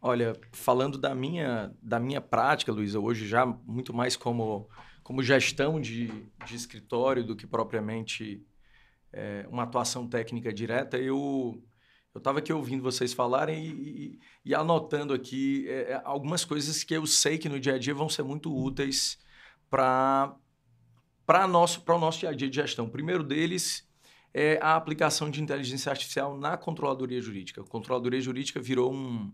[0.01, 4.69] Olha, falando da minha, da minha prática, Luísa, hoje já muito mais como,
[5.03, 6.07] como gestão de,
[6.45, 8.45] de escritório do que propriamente
[9.13, 11.63] é, uma atuação técnica direta, eu
[12.17, 16.83] eu estava aqui ouvindo vocês falarem e, e, e anotando aqui é, é, algumas coisas
[16.83, 19.19] que eu sei que no dia a dia vão ser muito úteis
[19.69, 20.35] para
[21.47, 22.87] nosso, o nosso dia a dia de gestão.
[22.87, 23.87] O primeiro deles
[24.33, 27.61] é a aplicação de inteligência artificial na controladoria jurídica.
[27.61, 29.31] A controladoria jurídica virou um,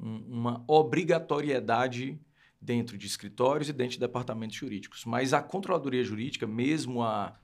[0.00, 2.18] um, uma obrigatoriedade
[2.58, 5.04] dentro de escritórios e dentro de departamentos jurídicos.
[5.04, 7.38] Mas a controladoria jurídica, mesmo a,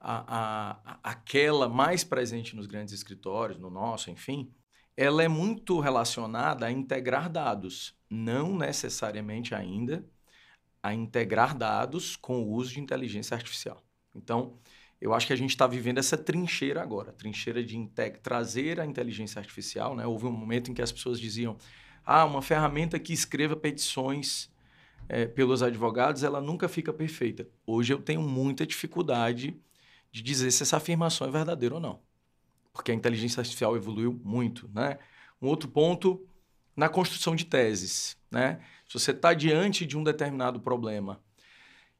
[0.00, 4.52] a, a, aquela mais presente nos grandes escritórios, no nosso, enfim,
[4.96, 10.04] ela é muito relacionada a integrar dados, não necessariamente ainda
[10.82, 13.82] a integrar dados com o uso de inteligência artificial.
[14.14, 14.58] Então,
[15.00, 17.88] eu acho que a gente está vivendo essa trincheira agora, trincheira de
[18.22, 19.94] trazer a inteligência artificial.
[19.94, 20.06] Né?
[20.06, 21.56] Houve um momento em que as pessoas diziam,
[22.04, 24.50] ah, uma ferramenta que escreva petições
[25.08, 27.48] é, pelos advogados, ela nunca fica perfeita.
[27.66, 29.60] Hoje eu tenho muita dificuldade
[30.10, 32.00] de dizer se essa afirmação é verdadeira ou não,
[32.72, 34.70] porque a inteligência artificial evoluiu muito.
[34.72, 34.98] Né?
[35.40, 36.26] Um outro ponto,
[36.76, 38.16] na construção de teses.
[38.30, 38.60] Né?
[38.86, 41.20] Se você está diante de um determinado problema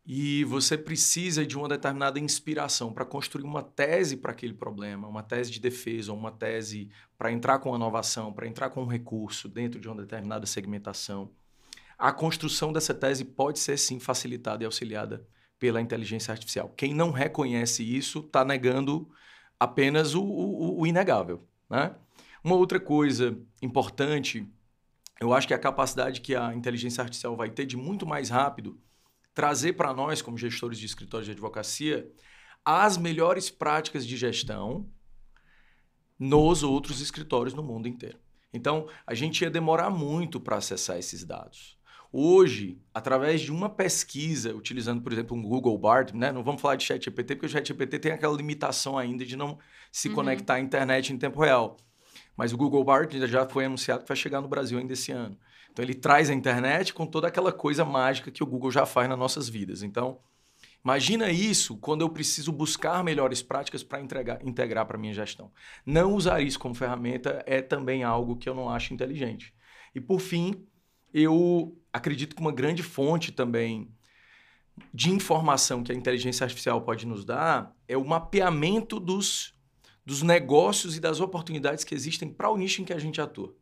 [0.06, 5.22] e você precisa de uma determinada inspiração para construir uma tese para aquele problema, uma
[5.22, 6.88] tese de defesa, uma tese
[7.18, 11.30] para entrar com inovação, para entrar com um recurso dentro de uma determinada segmentação,
[11.98, 15.26] a construção dessa tese pode ser sim facilitada e auxiliada
[15.58, 16.72] pela inteligência artificial.
[16.76, 19.10] Quem não reconhece isso está negando
[19.58, 21.46] apenas o, o, o inegável.
[21.68, 21.94] Né?
[22.42, 24.46] Uma outra coisa importante,
[25.20, 28.30] eu acho que é a capacidade que a inteligência artificial vai ter de muito mais
[28.30, 28.80] rápido
[29.34, 32.10] trazer para nós, como gestores de escritórios de advocacia,
[32.64, 34.90] as melhores práticas de gestão
[36.18, 38.18] nos outros escritórios no mundo inteiro.
[38.52, 41.77] Então, a gente ia demorar muito para acessar esses dados.
[42.10, 46.32] Hoje, através de uma pesquisa, utilizando, por exemplo, um Google Bard, né?
[46.32, 49.58] não vamos falar de ChatGPT, porque o ChatGPT tem aquela limitação ainda de não
[49.92, 50.14] se uhum.
[50.14, 51.76] conectar à internet em tempo real.
[52.34, 55.36] Mas o Google Bard já foi anunciado que vai chegar no Brasil ainda esse ano.
[55.70, 59.08] Então ele traz a internet com toda aquela coisa mágica que o Google já faz
[59.08, 59.82] nas nossas vidas.
[59.82, 60.18] Então,
[60.82, 65.52] imagina isso quando eu preciso buscar melhores práticas para integrar para minha gestão.
[65.84, 69.54] Não usar isso como ferramenta é também algo que eu não acho inteligente.
[69.94, 70.66] E por fim,
[71.12, 73.90] eu acredito que uma grande fonte também
[74.92, 79.54] de informação que a inteligência artificial pode nos dar é o mapeamento dos,
[80.04, 83.54] dos negócios e das oportunidades que existem para o nicho em que a gente atua.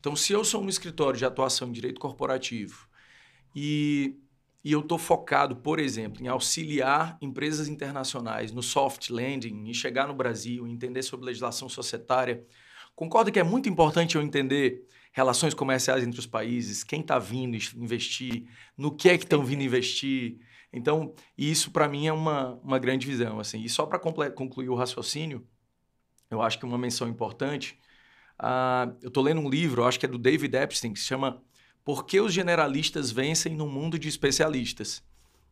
[0.00, 2.88] Então, se eu sou um escritório de atuação em direito corporativo
[3.54, 4.16] e,
[4.64, 10.08] e eu estou focado, por exemplo, em auxiliar empresas internacionais no soft landing, em chegar
[10.08, 12.44] no Brasil, entender sobre legislação societária,
[12.96, 17.56] concorda que é muito importante eu entender relações comerciais entre os países, quem está vindo
[17.76, 20.38] investir, no que é que estão vindo investir.
[20.72, 23.38] Então, isso para mim é uma, uma grande visão.
[23.38, 23.62] Assim.
[23.62, 25.46] E só para concluir o raciocínio,
[26.30, 27.78] eu acho que uma menção importante
[28.42, 31.40] Uh, eu estou lendo um livro, acho que é do David Epstein, que se chama
[31.84, 35.00] Por que os generalistas vencem no mundo de especialistas?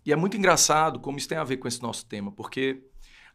[0.04, 2.82] E é muito engraçado como isso tem a ver com esse nosso tema, porque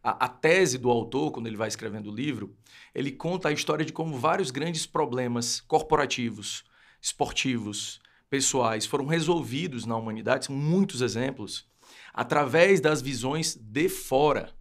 [0.06, 2.56] a, a tese do autor, quando ele vai escrevendo o livro,
[2.94, 6.64] ele conta a história de como vários grandes problemas corporativos,
[7.02, 8.00] esportivos,
[8.30, 11.68] pessoais foram resolvidos na humanidade, são muitos exemplos,
[12.14, 14.54] através das visões de fora.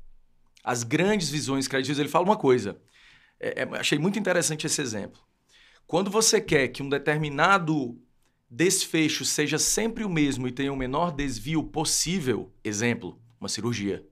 [0.63, 2.81] As grandes visões criativas, ele fala uma coisa:
[3.39, 5.21] é, é, achei muito interessante esse exemplo.
[5.87, 8.01] Quando você quer que um determinado
[8.49, 14.07] desfecho seja sempre o mesmo e tenha o menor desvio possível, exemplo, uma cirurgia.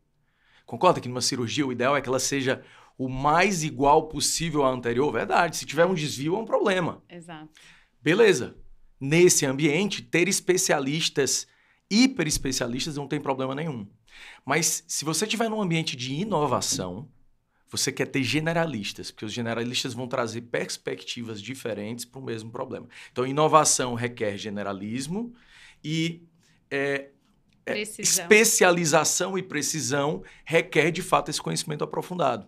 [0.73, 2.65] Concorda que numa cirurgia o ideal é que ela seja
[2.97, 5.13] o mais igual possível à anterior?
[5.13, 5.59] Verdade.
[5.59, 7.03] Se tiver um desvio, é um problema.
[7.11, 7.51] Exato.
[8.01, 8.57] Beleza.
[8.99, 11.47] Nesse ambiente, ter especialistas,
[11.91, 13.87] hiper especialistas, não tem problema nenhum.
[14.47, 17.07] Mas se você estiver num ambiente de inovação,
[17.69, 22.89] você quer ter generalistas, porque os generalistas vão trazer perspectivas diferentes para o mesmo problema.
[23.11, 25.35] Então, inovação requer generalismo
[25.85, 26.27] e
[26.71, 27.11] é,
[27.67, 32.47] é, especialização e precisão requer, de fato, esse conhecimento aprofundado.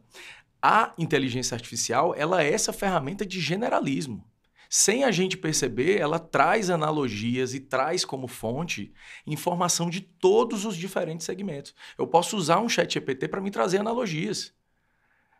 [0.62, 4.24] A inteligência artificial ela é essa ferramenta de generalismo.
[4.68, 8.92] Sem a gente perceber, ela traz analogias e traz como fonte
[9.26, 11.74] informação de todos os diferentes segmentos.
[11.96, 14.52] Eu posso usar um chat GPT para me trazer analogias.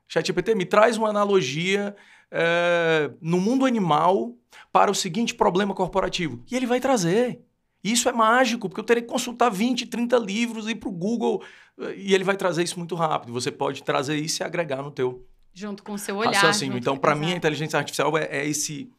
[0.09, 1.97] ChatGPT, me traz uma analogia
[2.31, 4.37] é, no mundo animal
[4.73, 6.45] para o seguinte problema corporativo.
[6.51, 7.41] E ele vai trazer.
[7.85, 11.45] Isso é mágico, porque eu terei que consultar 20, 30 livros, ir para o Google
[11.79, 13.33] eh, e ele vai trazer isso muito rápido.
[13.35, 16.33] Você pode trazer isso e agregar no teu junto com o seu olhar.
[16.33, 16.79] Raciocínio.
[16.79, 18.91] Então, para mim, a inteligência artificial é, é, esse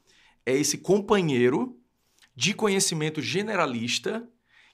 [0.46, 1.78] é esse companheiro
[2.36, 4.26] de conhecimento generalista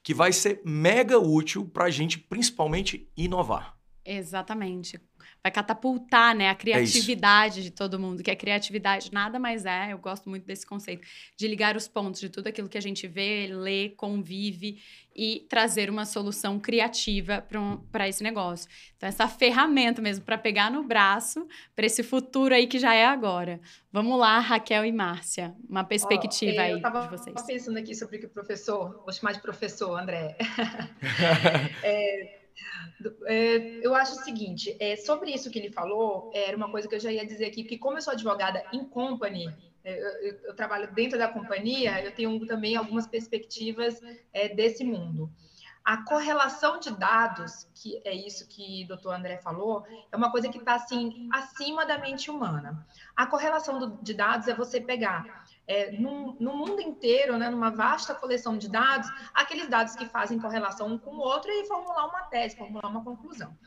[0.04, 3.78] que vai ser mega útil para a gente, principalmente, inovar.
[4.04, 5.00] Exatamente
[5.44, 9.92] vai catapultar, né, a criatividade é de todo mundo, que a criatividade nada mais é,
[9.92, 13.08] eu gosto muito desse conceito, de ligar os pontos de tudo aquilo que a gente
[13.08, 14.80] vê, lê, convive
[15.16, 18.70] e trazer uma solução criativa para um, esse negócio.
[18.96, 23.06] Então, essa ferramenta mesmo para pegar no braço para esse futuro aí que já é
[23.06, 23.60] agora.
[23.92, 27.36] Vamos lá, Raquel e Márcia, uma perspectiva oh, aí de vocês.
[27.36, 30.38] Eu pensando aqui sobre o que o professor, vou chamar de professor, André.
[31.84, 32.41] é,
[33.26, 36.96] é, eu acho o seguinte, é, sobre isso que ele falou, era uma coisa que
[36.96, 39.54] eu já ia dizer aqui, que como eu sou advogada em company,
[39.84, 44.00] é, eu, eu, trabalho dentro da companhia, eu tenho também algumas perspectivas
[44.32, 45.30] é, desse mundo.
[45.84, 50.48] A correlação de dados, que é isso que o doutor André falou, é uma coisa
[50.50, 52.86] que está assim, acima da mente humana.
[53.16, 57.72] A correlação do, de dados é você pegar é, no, no, mundo inteiro, né, numa
[57.72, 62.08] vasta coleção de dados, aqueles dados que fazem correlação um com o outro e formular
[62.08, 63.58] uma tese, formular uma conclusão.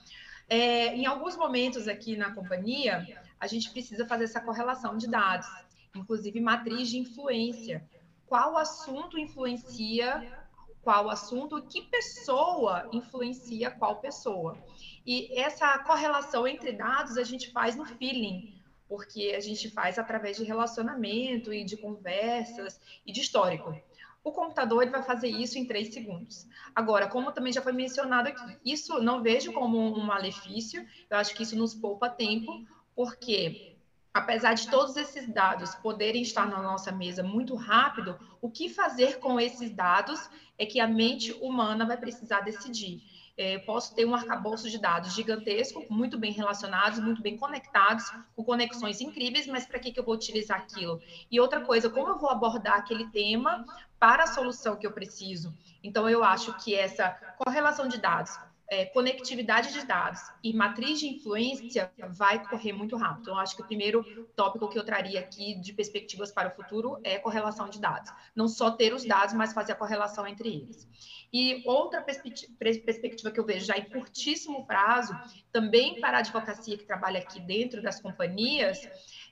[0.48, 3.04] É, em alguns momentos aqui na companhia,
[3.40, 5.48] a gente precisa fazer essa correlação de dados
[5.94, 7.88] inclusive matriz de influência.
[8.26, 10.43] Qual assunto influencia
[10.84, 14.56] qual assunto, que pessoa influencia qual pessoa.
[15.04, 18.54] E essa correlação entre dados a gente faz no feeling,
[18.86, 23.74] porque a gente faz através de relacionamento e de conversas e de histórico.
[24.22, 26.46] O computador ele vai fazer isso em três segundos.
[26.74, 31.34] Agora, como também já foi mencionado aqui, isso não vejo como um malefício, eu acho
[31.34, 32.64] que isso nos poupa tempo,
[32.94, 33.73] porque
[34.14, 39.18] apesar de todos esses dados poderem estar na nossa mesa muito rápido, o que fazer
[39.18, 43.02] com esses dados é que a mente humana vai precisar decidir.
[43.36, 48.04] É, posso ter um arcabouço de dados gigantesco, muito bem relacionados, muito bem conectados,
[48.36, 51.02] com conexões incríveis, mas para que, que eu vou utilizar aquilo?
[51.28, 53.64] E outra coisa, como eu vou abordar aquele tema
[53.98, 55.52] para a solução que eu preciso?
[55.82, 57.10] Então, eu acho que essa
[57.44, 58.38] correlação de dados
[58.68, 63.22] é, conectividade de dados e matriz de influência vai correr muito rápido.
[63.22, 64.02] Então, acho que o primeiro
[64.34, 68.10] tópico que eu traria aqui de perspectivas para o futuro é correlação de dados.
[68.34, 70.88] Não só ter os dados, mas fazer a correlação entre eles.
[71.32, 75.12] E outra perspectiva que eu vejo já em curtíssimo prazo,
[75.52, 78.80] também para a advocacia que trabalha aqui dentro das companhias,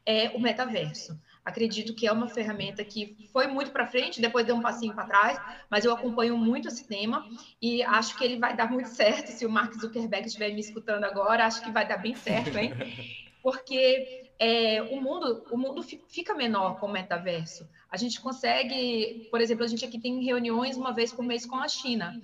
[0.04, 1.18] é o metaverso.
[1.44, 5.06] Acredito que é uma ferramenta que foi muito para frente, depois deu um passinho para
[5.06, 7.26] trás, mas eu acompanho muito esse tema
[7.60, 9.28] e acho que ele vai dar muito certo.
[9.28, 12.72] Se o Mark Zuckerberg estiver me escutando agora, acho que vai dar bem certo, hein?
[13.42, 17.68] Porque é, o mundo o mundo fica menor com o metaverso.
[17.90, 21.56] A gente consegue, por exemplo, a gente aqui tem reuniões uma vez por mês com
[21.56, 22.20] a China.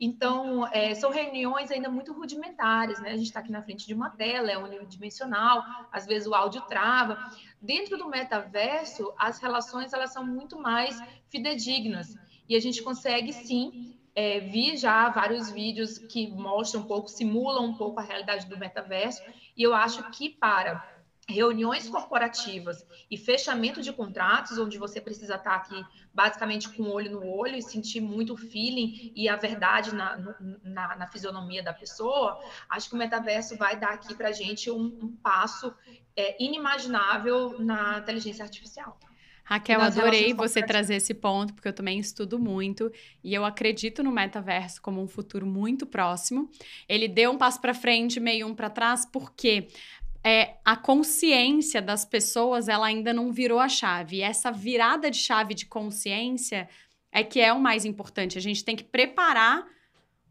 [0.00, 3.10] Então, é, são reuniões ainda muito rudimentares, né?
[3.10, 6.62] A gente está aqui na frente de uma tela, é unidimensional, às vezes o áudio
[6.62, 7.18] trava.
[7.60, 10.98] Dentro do metaverso, as relações elas são muito mais
[11.28, 12.16] fidedignas
[12.48, 17.66] e a gente consegue sim é, vi já vários vídeos que mostram um pouco, simulam
[17.66, 19.22] um pouco a realidade do metaverso,
[19.56, 20.99] e eu acho que para
[21.30, 27.12] reuniões corporativas e fechamento de contratos, onde você precisa estar aqui basicamente com o olho
[27.12, 30.16] no olho e sentir muito o feeling e a verdade na,
[30.62, 34.70] na, na fisionomia da pessoa, acho que o metaverso vai dar aqui para a gente
[34.70, 35.74] um, um passo
[36.16, 38.98] é, inimaginável na inteligência artificial.
[39.50, 42.88] Raquel, adorei você trazer esse ponto, porque eu também estudo muito
[43.22, 46.48] e eu acredito no metaverso como um futuro muito próximo.
[46.88, 49.66] Ele deu um passo para frente, meio um para trás, porque
[50.22, 54.16] é, a consciência das pessoas ela ainda não virou a chave.
[54.16, 56.68] E essa virada de chave de consciência
[57.10, 58.38] é que é o mais importante.
[58.38, 59.66] A gente tem que preparar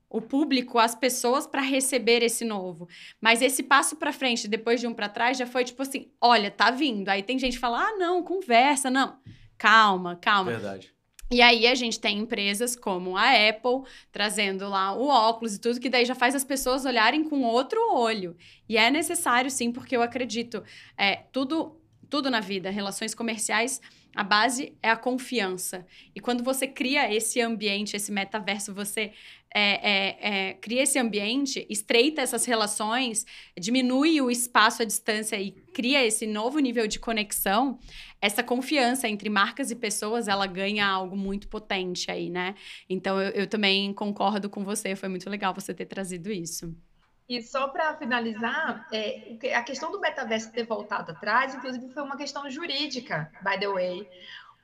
[0.10, 2.88] o público, as pessoas para receber esse novo.
[3.22, 6.50] Mas esse passo para frente, depois de um para trás, já foi tipo assim: olha,
[6.50, 7.10] tá vindo.
[7.10, 9.20] Aí tem gente que fala: ah, não, conversa, não.
[9.58, 10.52] Calma, calma.
[10.52, 10.94] Verdade.
[11.32, 15.80] E aí a gente tem empresas como a Apple trazendo lá o óculos e tudo,
[15.80, 18.36] que daí já faz as pessoas olharem com outro olho.
[18.68, 20.64] E é necessário, sim, porque eu acredito,
[20.98, 23.80] é, tudo, tudo na vida, relações comerciais,
[24.16, 25.86] a base é a confiança.
[26.16, 29.14] E quando você cria esse ambiente, esse metaverso, você
[29.54, 33.26] é, é, é, cria esse ambiente, estreita essas relações,
[33.58, 37.80] diminui o espaço, a distância e cria esse novo nível de conexão,
[38.22, 42.54] essa confiança entre marcas e pessoas, ela ganha algo muito potente aí, né?
[42.90, 46.76] Então, eu, eu também concordo com você, foi muito legal você ter trazido isso.
[47.28, 52.18] E só para finalizar, é, a questão do metaverso ter voltado atrás, inclusive, foi uma
[52.18, 54.08] questão jurídica, by the way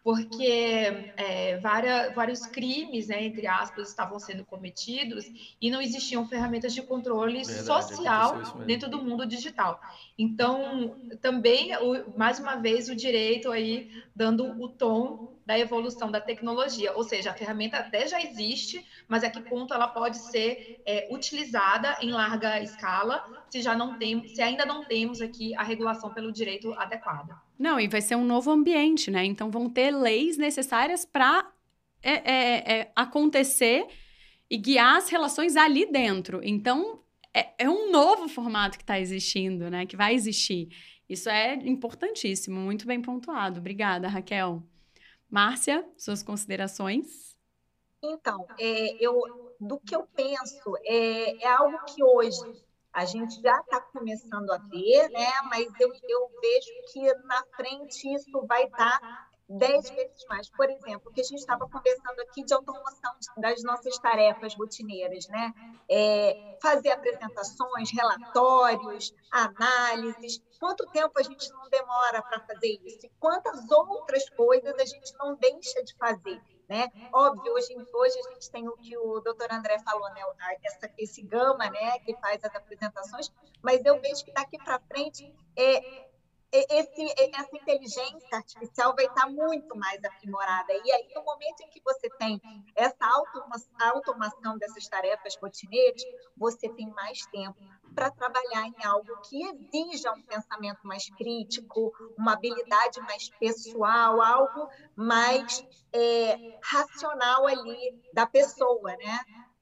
[0.06, 5.26] porque é, várias, vários crimes, né, entre aspas, estavam sendo cometidos
[5.60, 9.82] e não existiam ferramentas de controle Verdade, social dentro do mundo digital.
[10.16, 16.22] Então, também, o, mais uma vez, o direito aí dando o tom da evolução da
[16.22, 20.84] tecnologia, ou seja, a ferramenta até já existe, mas a que ponto ela pode ser
[20.86, 25.64] é, utilizada em larga escala, se já não tem, se ainda não temos aqui a
[25.64, 27.36] regulação pelo direito adequada.
[27.58, 29.24] Não, e vai ser um novo ambiente, né?
[29.26, 31.52] Então vão ter leis necessárias para
[32.04, 33.88] é, é, é, acontecer
[34.50, 36.42] e guiar as relações ali dentro.
[36.44, 37.02] Então
[37.34, 39.86] é, é um novo formato que está existindo, né?
[39.86, 40.70] Que vai existir.
[41.08, 43.60] Isso é importantíssimo, muito bem pontuado.
[43.60, 44.64] Obrigada, Raquel.
[45.30, 47.36] Márcia, suas considerações?
[48.04, 49.20] Então, é, eu,
[49.60, 52.40] do que eu penso, é, é algo que hoje
[52.96, 55.30] a gente já está começando a ver, né?
[55.50, 60.50] mas eu, eu vejo que na frente isso vai estar tá dez vezes mais.
[60.50, 65.54] Por exemplo, que a gente estava conversando aqui de automação das nossas tarefas rotineiras, né?
[65.90, 70.42] É, fazer apresentações, relatórios, análises.
[70.58, 73.06] Quanto tempo a gente não demora para fazer isso?
[73.06, 76.42] E quantas outras coisas a gente não deixa de fazer?
[76.68, 76.92] Né?
[77.14, 80.22] Óbvio, hoje, hoje a gente tem o que o doutor André falou, né?
[80.64, 82.00] Essa, esse gama né?
[82.00, 86.08] que faz as apresentações, mas eu vejo que daqui para frente é,
[86.52, 90.74] esse, essa inteligência artificial vai estar muito mais aprimorada.
[90.74, 92.42] E aí, no momento em que você tem
[92.76, 92.96] essa
[93.80, 96.04] automação dessas tarefas rotineiras,
[96.38, 97.58] você tem mais tempo
[97.94, 104.70] para trabalhar em algo que exija um pensamento mais crítico, uma habilidade mais pessoal, algo
[104.96, 109.20] mais é, racional ali da pessoa, né?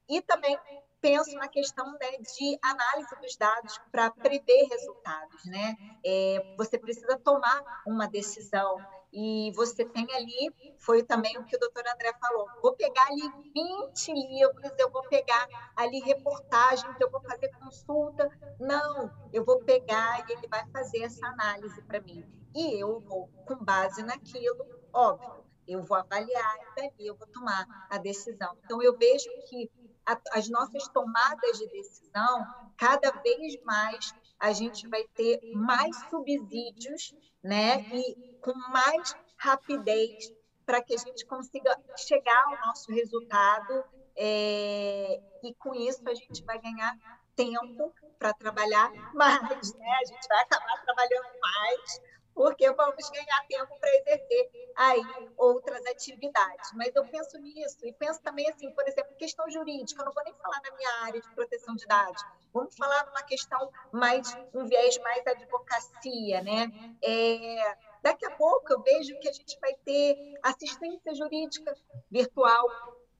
[0.08, 0.58] E também
[1.04, 5.44] penso na questão né, de análise dos dados para prever resultados.
[5.44, 5.76] Né?
[6.02, 8.78] É, você precisa tomar uma decisão
[9.12, 13.22] e você tem ali, foi também o que o doutor André falou, vou pegar ali
[13.54, 15.46] 20 livros, eu vou pegar
[15.76, 18.26] ali reportagens, eu vou fazer consulta.
[18.58, 22.24] Não, eu vou pegar e ele vai fazer essa análise para mim.
[22.54, 27.66] E eu vou, com base naquilo, óbvio, eu vou avaliar e dali eu vou tomar
[27.90, 28.56] a decisão.
[28.64, 29.70] Então, eu vejo que
[30.06, 32.46] a, as nossas tomadas de decisão,
[32.76, 37.80] cada vez mais a gente vai ter mais subsídios, né?
[37.92, 40.32] E com mais rapidez
[40.66, 43.84] para que a gente consiga chegar ao nosso resultado
[44.16, 46.96] é, e com isso a gente vai ganhar
[47.34, 49.90] tempo para trabalhar mais, né?
[50.02, 52.00] A gente vai acabar trabalhando mais
[52.34, 55.02] porque vamos ganhar tempo para exercer aí
[55.36, 56.72] outras atividades.
[56.74, 60.02] Mas eu penso nisso e penso também assim, por exemplo, questão jurídica.
[60.02, 62.22] Eu não vou nem falar na minha área de proteção de dados.
[62.52, 66.70] Vamos falar numa questão mais um viés mais advocacia, né?
[67.02, 71.74] É, daqui a pouco eu vejo que a gente vai ter assistência jurídica
[72.10, 72.68] virtual,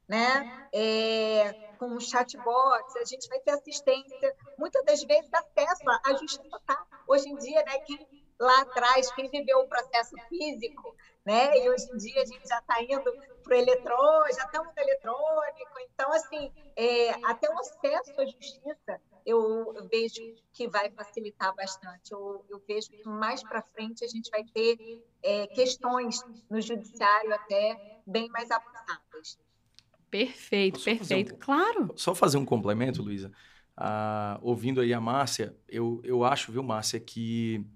[0.09, 0.69] né?
[0.73, 6.87] É, com chatbots, a gente vai ter assistência, muitas das vezes acesso à justiça tá.
[7.07, 11.57] Hoje em dia, né, quem lá atrás, quem viveu o processo físico, né?
[11.59, 13.13] E hoje em dia a gente já está indo
[13.43, 15.73] para o eletrônico, já estamos no eletrônico.
[15.93, 20.21] Então, assim, é, até o acesso à justiça eu, eu, vejo
[20.53, 22.13] que vai facilitar bastante.
[22.13, 26.21] Eu, eu vejo que mais para frente a gente vai ter é, questões
[26.51, 29.39] no judiciário até bem mais avançadas.
[30.11, 31.35] Perfeito, perfeito.
[31.35, 31.93] Um, claro.
[31.97, 33.33] Só fazer um complemento, Luísa.
[33.77, 37.67] Ah, ouvindo aí a Márcia, eu, eu acho, viu, Márcia, que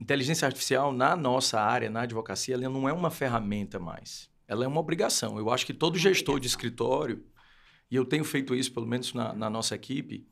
[0.00, 4.30] inteligência artificial na nossa área, na advocacia, ela não é uma ferramenta mais.
[4.46, 5.38] Ela é uma obrigação.
[5.38, 7.24] Eu acho que todo gestor de escritório,
[7.90, 10.26] e eu tenho feito isso pelo menos na, na nossa equipe,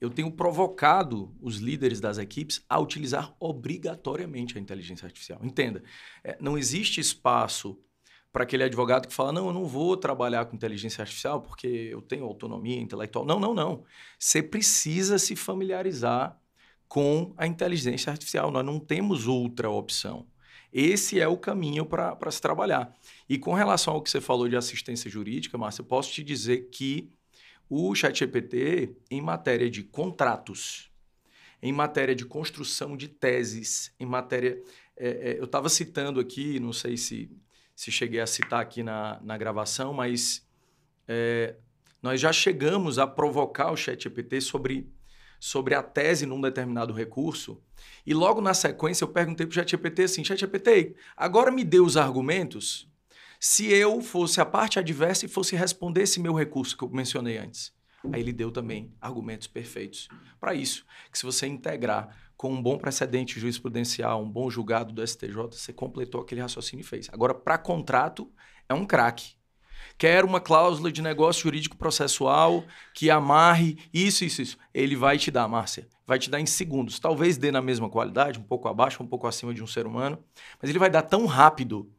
[0.00, 5.40] eu tenho provocado os líderes das equipes a utilizar obrigatoriamente a inteligência artificial.
[5.42, 5.82] Entenda,
[6.22, 7.78] é, não existe espaço
[8.30, 12.02] para aquele advogado que fala: não, eu não vou trabalhar com inteligência artificial porque eu
[12.02, 13.24] tenho autonomia intelectual.
[13.24, 13.84] Não, não, não.
[14.18, 16.38] Você precisa se familiarizar
[16.88, 18.50] com a inteligência artificial.
[18.50, 20.26] Nós não temos outra opção.
[20.72, 22.94] Esse é o caminho para se trabalhar.
[23.28, 26.68] E com relação ao que você falou de assistência jurídica, Márcia, eu posso te dizer
[26.70, 27.10] que
[27.68, 30.90] o ChatGPT, em matéria de contratos,
[31.62, 34.60] em matéria de construção de teses, em matéria.
[34.96, 37.30] É, é, eu estava citando aqui, não sei se,
[37.74, 40.46] se cheguei a citar aqui na, na gravação, mas
[41.08, 41.56] é,
[42.02, 44.88] nós já chegamos a provocar o ChatGPT sobre
[45.38, 47.60] sobre a tese num determinado recurso.
[48.06, 51.96] E logo na sequência eu perguntei para o ChatGPT assim: ChatGPT, agora me dê os
[51.96, 52.88] argumentos
[53.38, 57.38] se eu fosse a parte adversa e fosse responder esse meu recurso que eu mencionei
[57.38, 57.72] antes.
[58.12, 60.08] Aí ele deu também argumentos perfeitos
[60.40, 65.06] para isso, que se você integrar com um bom precedente jurisprudencial, um bom julgado do
[65.06, 67.08] STJ, você completou aquele raciocínio e fez.
[67.12, 68.30] Agora, para contrato,
[68.68, 69.34] é um craque.
[69.98, 74.58] Quer uma cláusula de negócio jurídico processual que amarre isso, isso, isso.
[74.74, 75.88] Ele vai te dar, Márcia.
[76.06, 76.98] Vai te dar em segundos.
[76.98, 80.18] Talvez dê na mesma qualidade, um pouco abaixo, um pouco acima de um ser humano,
[80.60, 81.90] mas ele vai dar tão rápido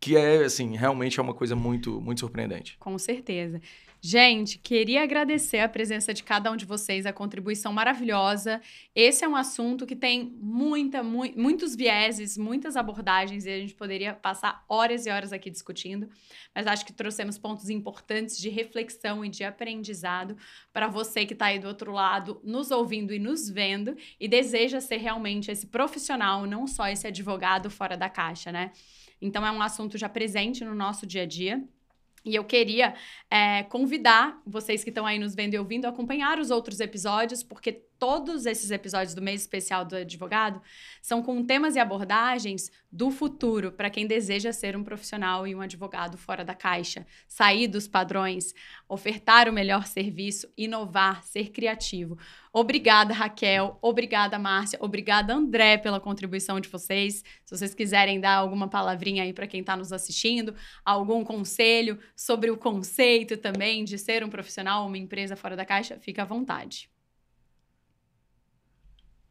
[0.00, 2.76] que é, assim, realmente é uma coisa muito, muito surpreendente.
[2.78, 3.60] Com certeza.
[4.00, 8.60] Gente, queria agradecer a presença de cada um de vocês, a contribuição maravilhosa.
[8.94, 13.74] Esse é um assunto que tem muita, mu muitos vieses, muitas abordagens e a gente
[13.74, 16.08] poderia passar horas e horas aqui discutindo,
[16.54, 20.36] mas acho que trouxemos pontos importantes de reflexão e de aprendizado
[20.72, 24.80] para você que está aí do outro lado, nos ouvindo e nos vendo e deseja
[24.80, 28.70] ser realmente esse profissional, não só esse advogado fora da caixa, né?
[29.20, 31.64] Então, é um assunto já presente no nosso dia a dia.
[32.26, 32.94] E eu queria
[33.30, 37.42] é, convidar vocês que estão aí nos vendo e ouvindo a acompanhar os outros episódios,
[37.44, 40.60] porque todos esses episódios do mês especial do advogado
[41.02, 45.60] são com temas e abordagens do futuro para quem deseja ser um profissional e um
[45.60, 48.54] advogado fora da caixa, sair dos padrões,
[48.88, 52.18] ofertar o melhor serviço, inovar, ser criativo.
[52.52, 53.78] Obrigada, Raquel.
[53.82, 54.78] Obrigada, Márcia.
[54.80, 57.22] Obrigada, André, pela contribuição de vocês.
[57.44, 62.50] Se vocês quiserem dar alguma palavrinha aí para quem está nos assistindo, algum conselho sobre
[62.50, 66.88] o conceito também de ser um profissional, uma empresa fora da caixa, fica à vontade.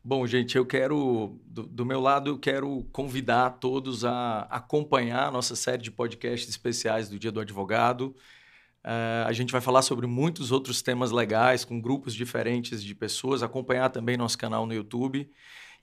[0.08, 5.32] Bom, gente, eu quero, do, do, meu lado, eu quero convidar todos a acompanhar a
[5.32, 8.16] nossa série de podcasts especiais do Dia do Advogado.
[8.84, 13.42] Uh, a gente vai falar sobre muitos outros temas legais, com grupos diferentes de pessoas,
[13.42, 15.28] acompanhar também nosso canal no YouTube.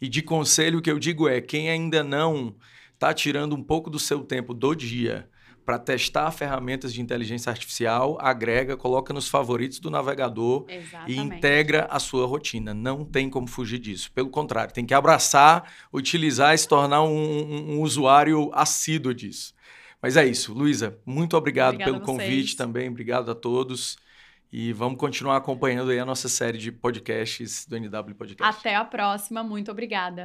[0.00, 2.54] E de conselho, o que eu digo é: quem ainda não
[2.94, 5.28] está tirando um pouco do seu tempo do dia
[5.64, 11.12] para testar ferramentas de inteligência artificial, agrega, coloca nos favoritos do navegador Exatamente.
[11.12, 12.74] e integra a sua rotina.
[12.74, 14.10] Não tem como fugir disso.
[14.12, 19.54] Pelo contrário, tem que abraçar, utilizar e se tornar um, um, um usuário assíduo disso.
[20.00, 20.52] Mas é isso.
[20.52, 22.88] Luísa, muito obrigado Obrigada pelo convite também.
[22.88, 23.96] Obrigado a todos.
[24.52, 28.58] E vamos continuar acompanhando aí a nossa série de podcasts do NW Podcast.
[28.58, 30.24] Até a próxima, muito obrigada.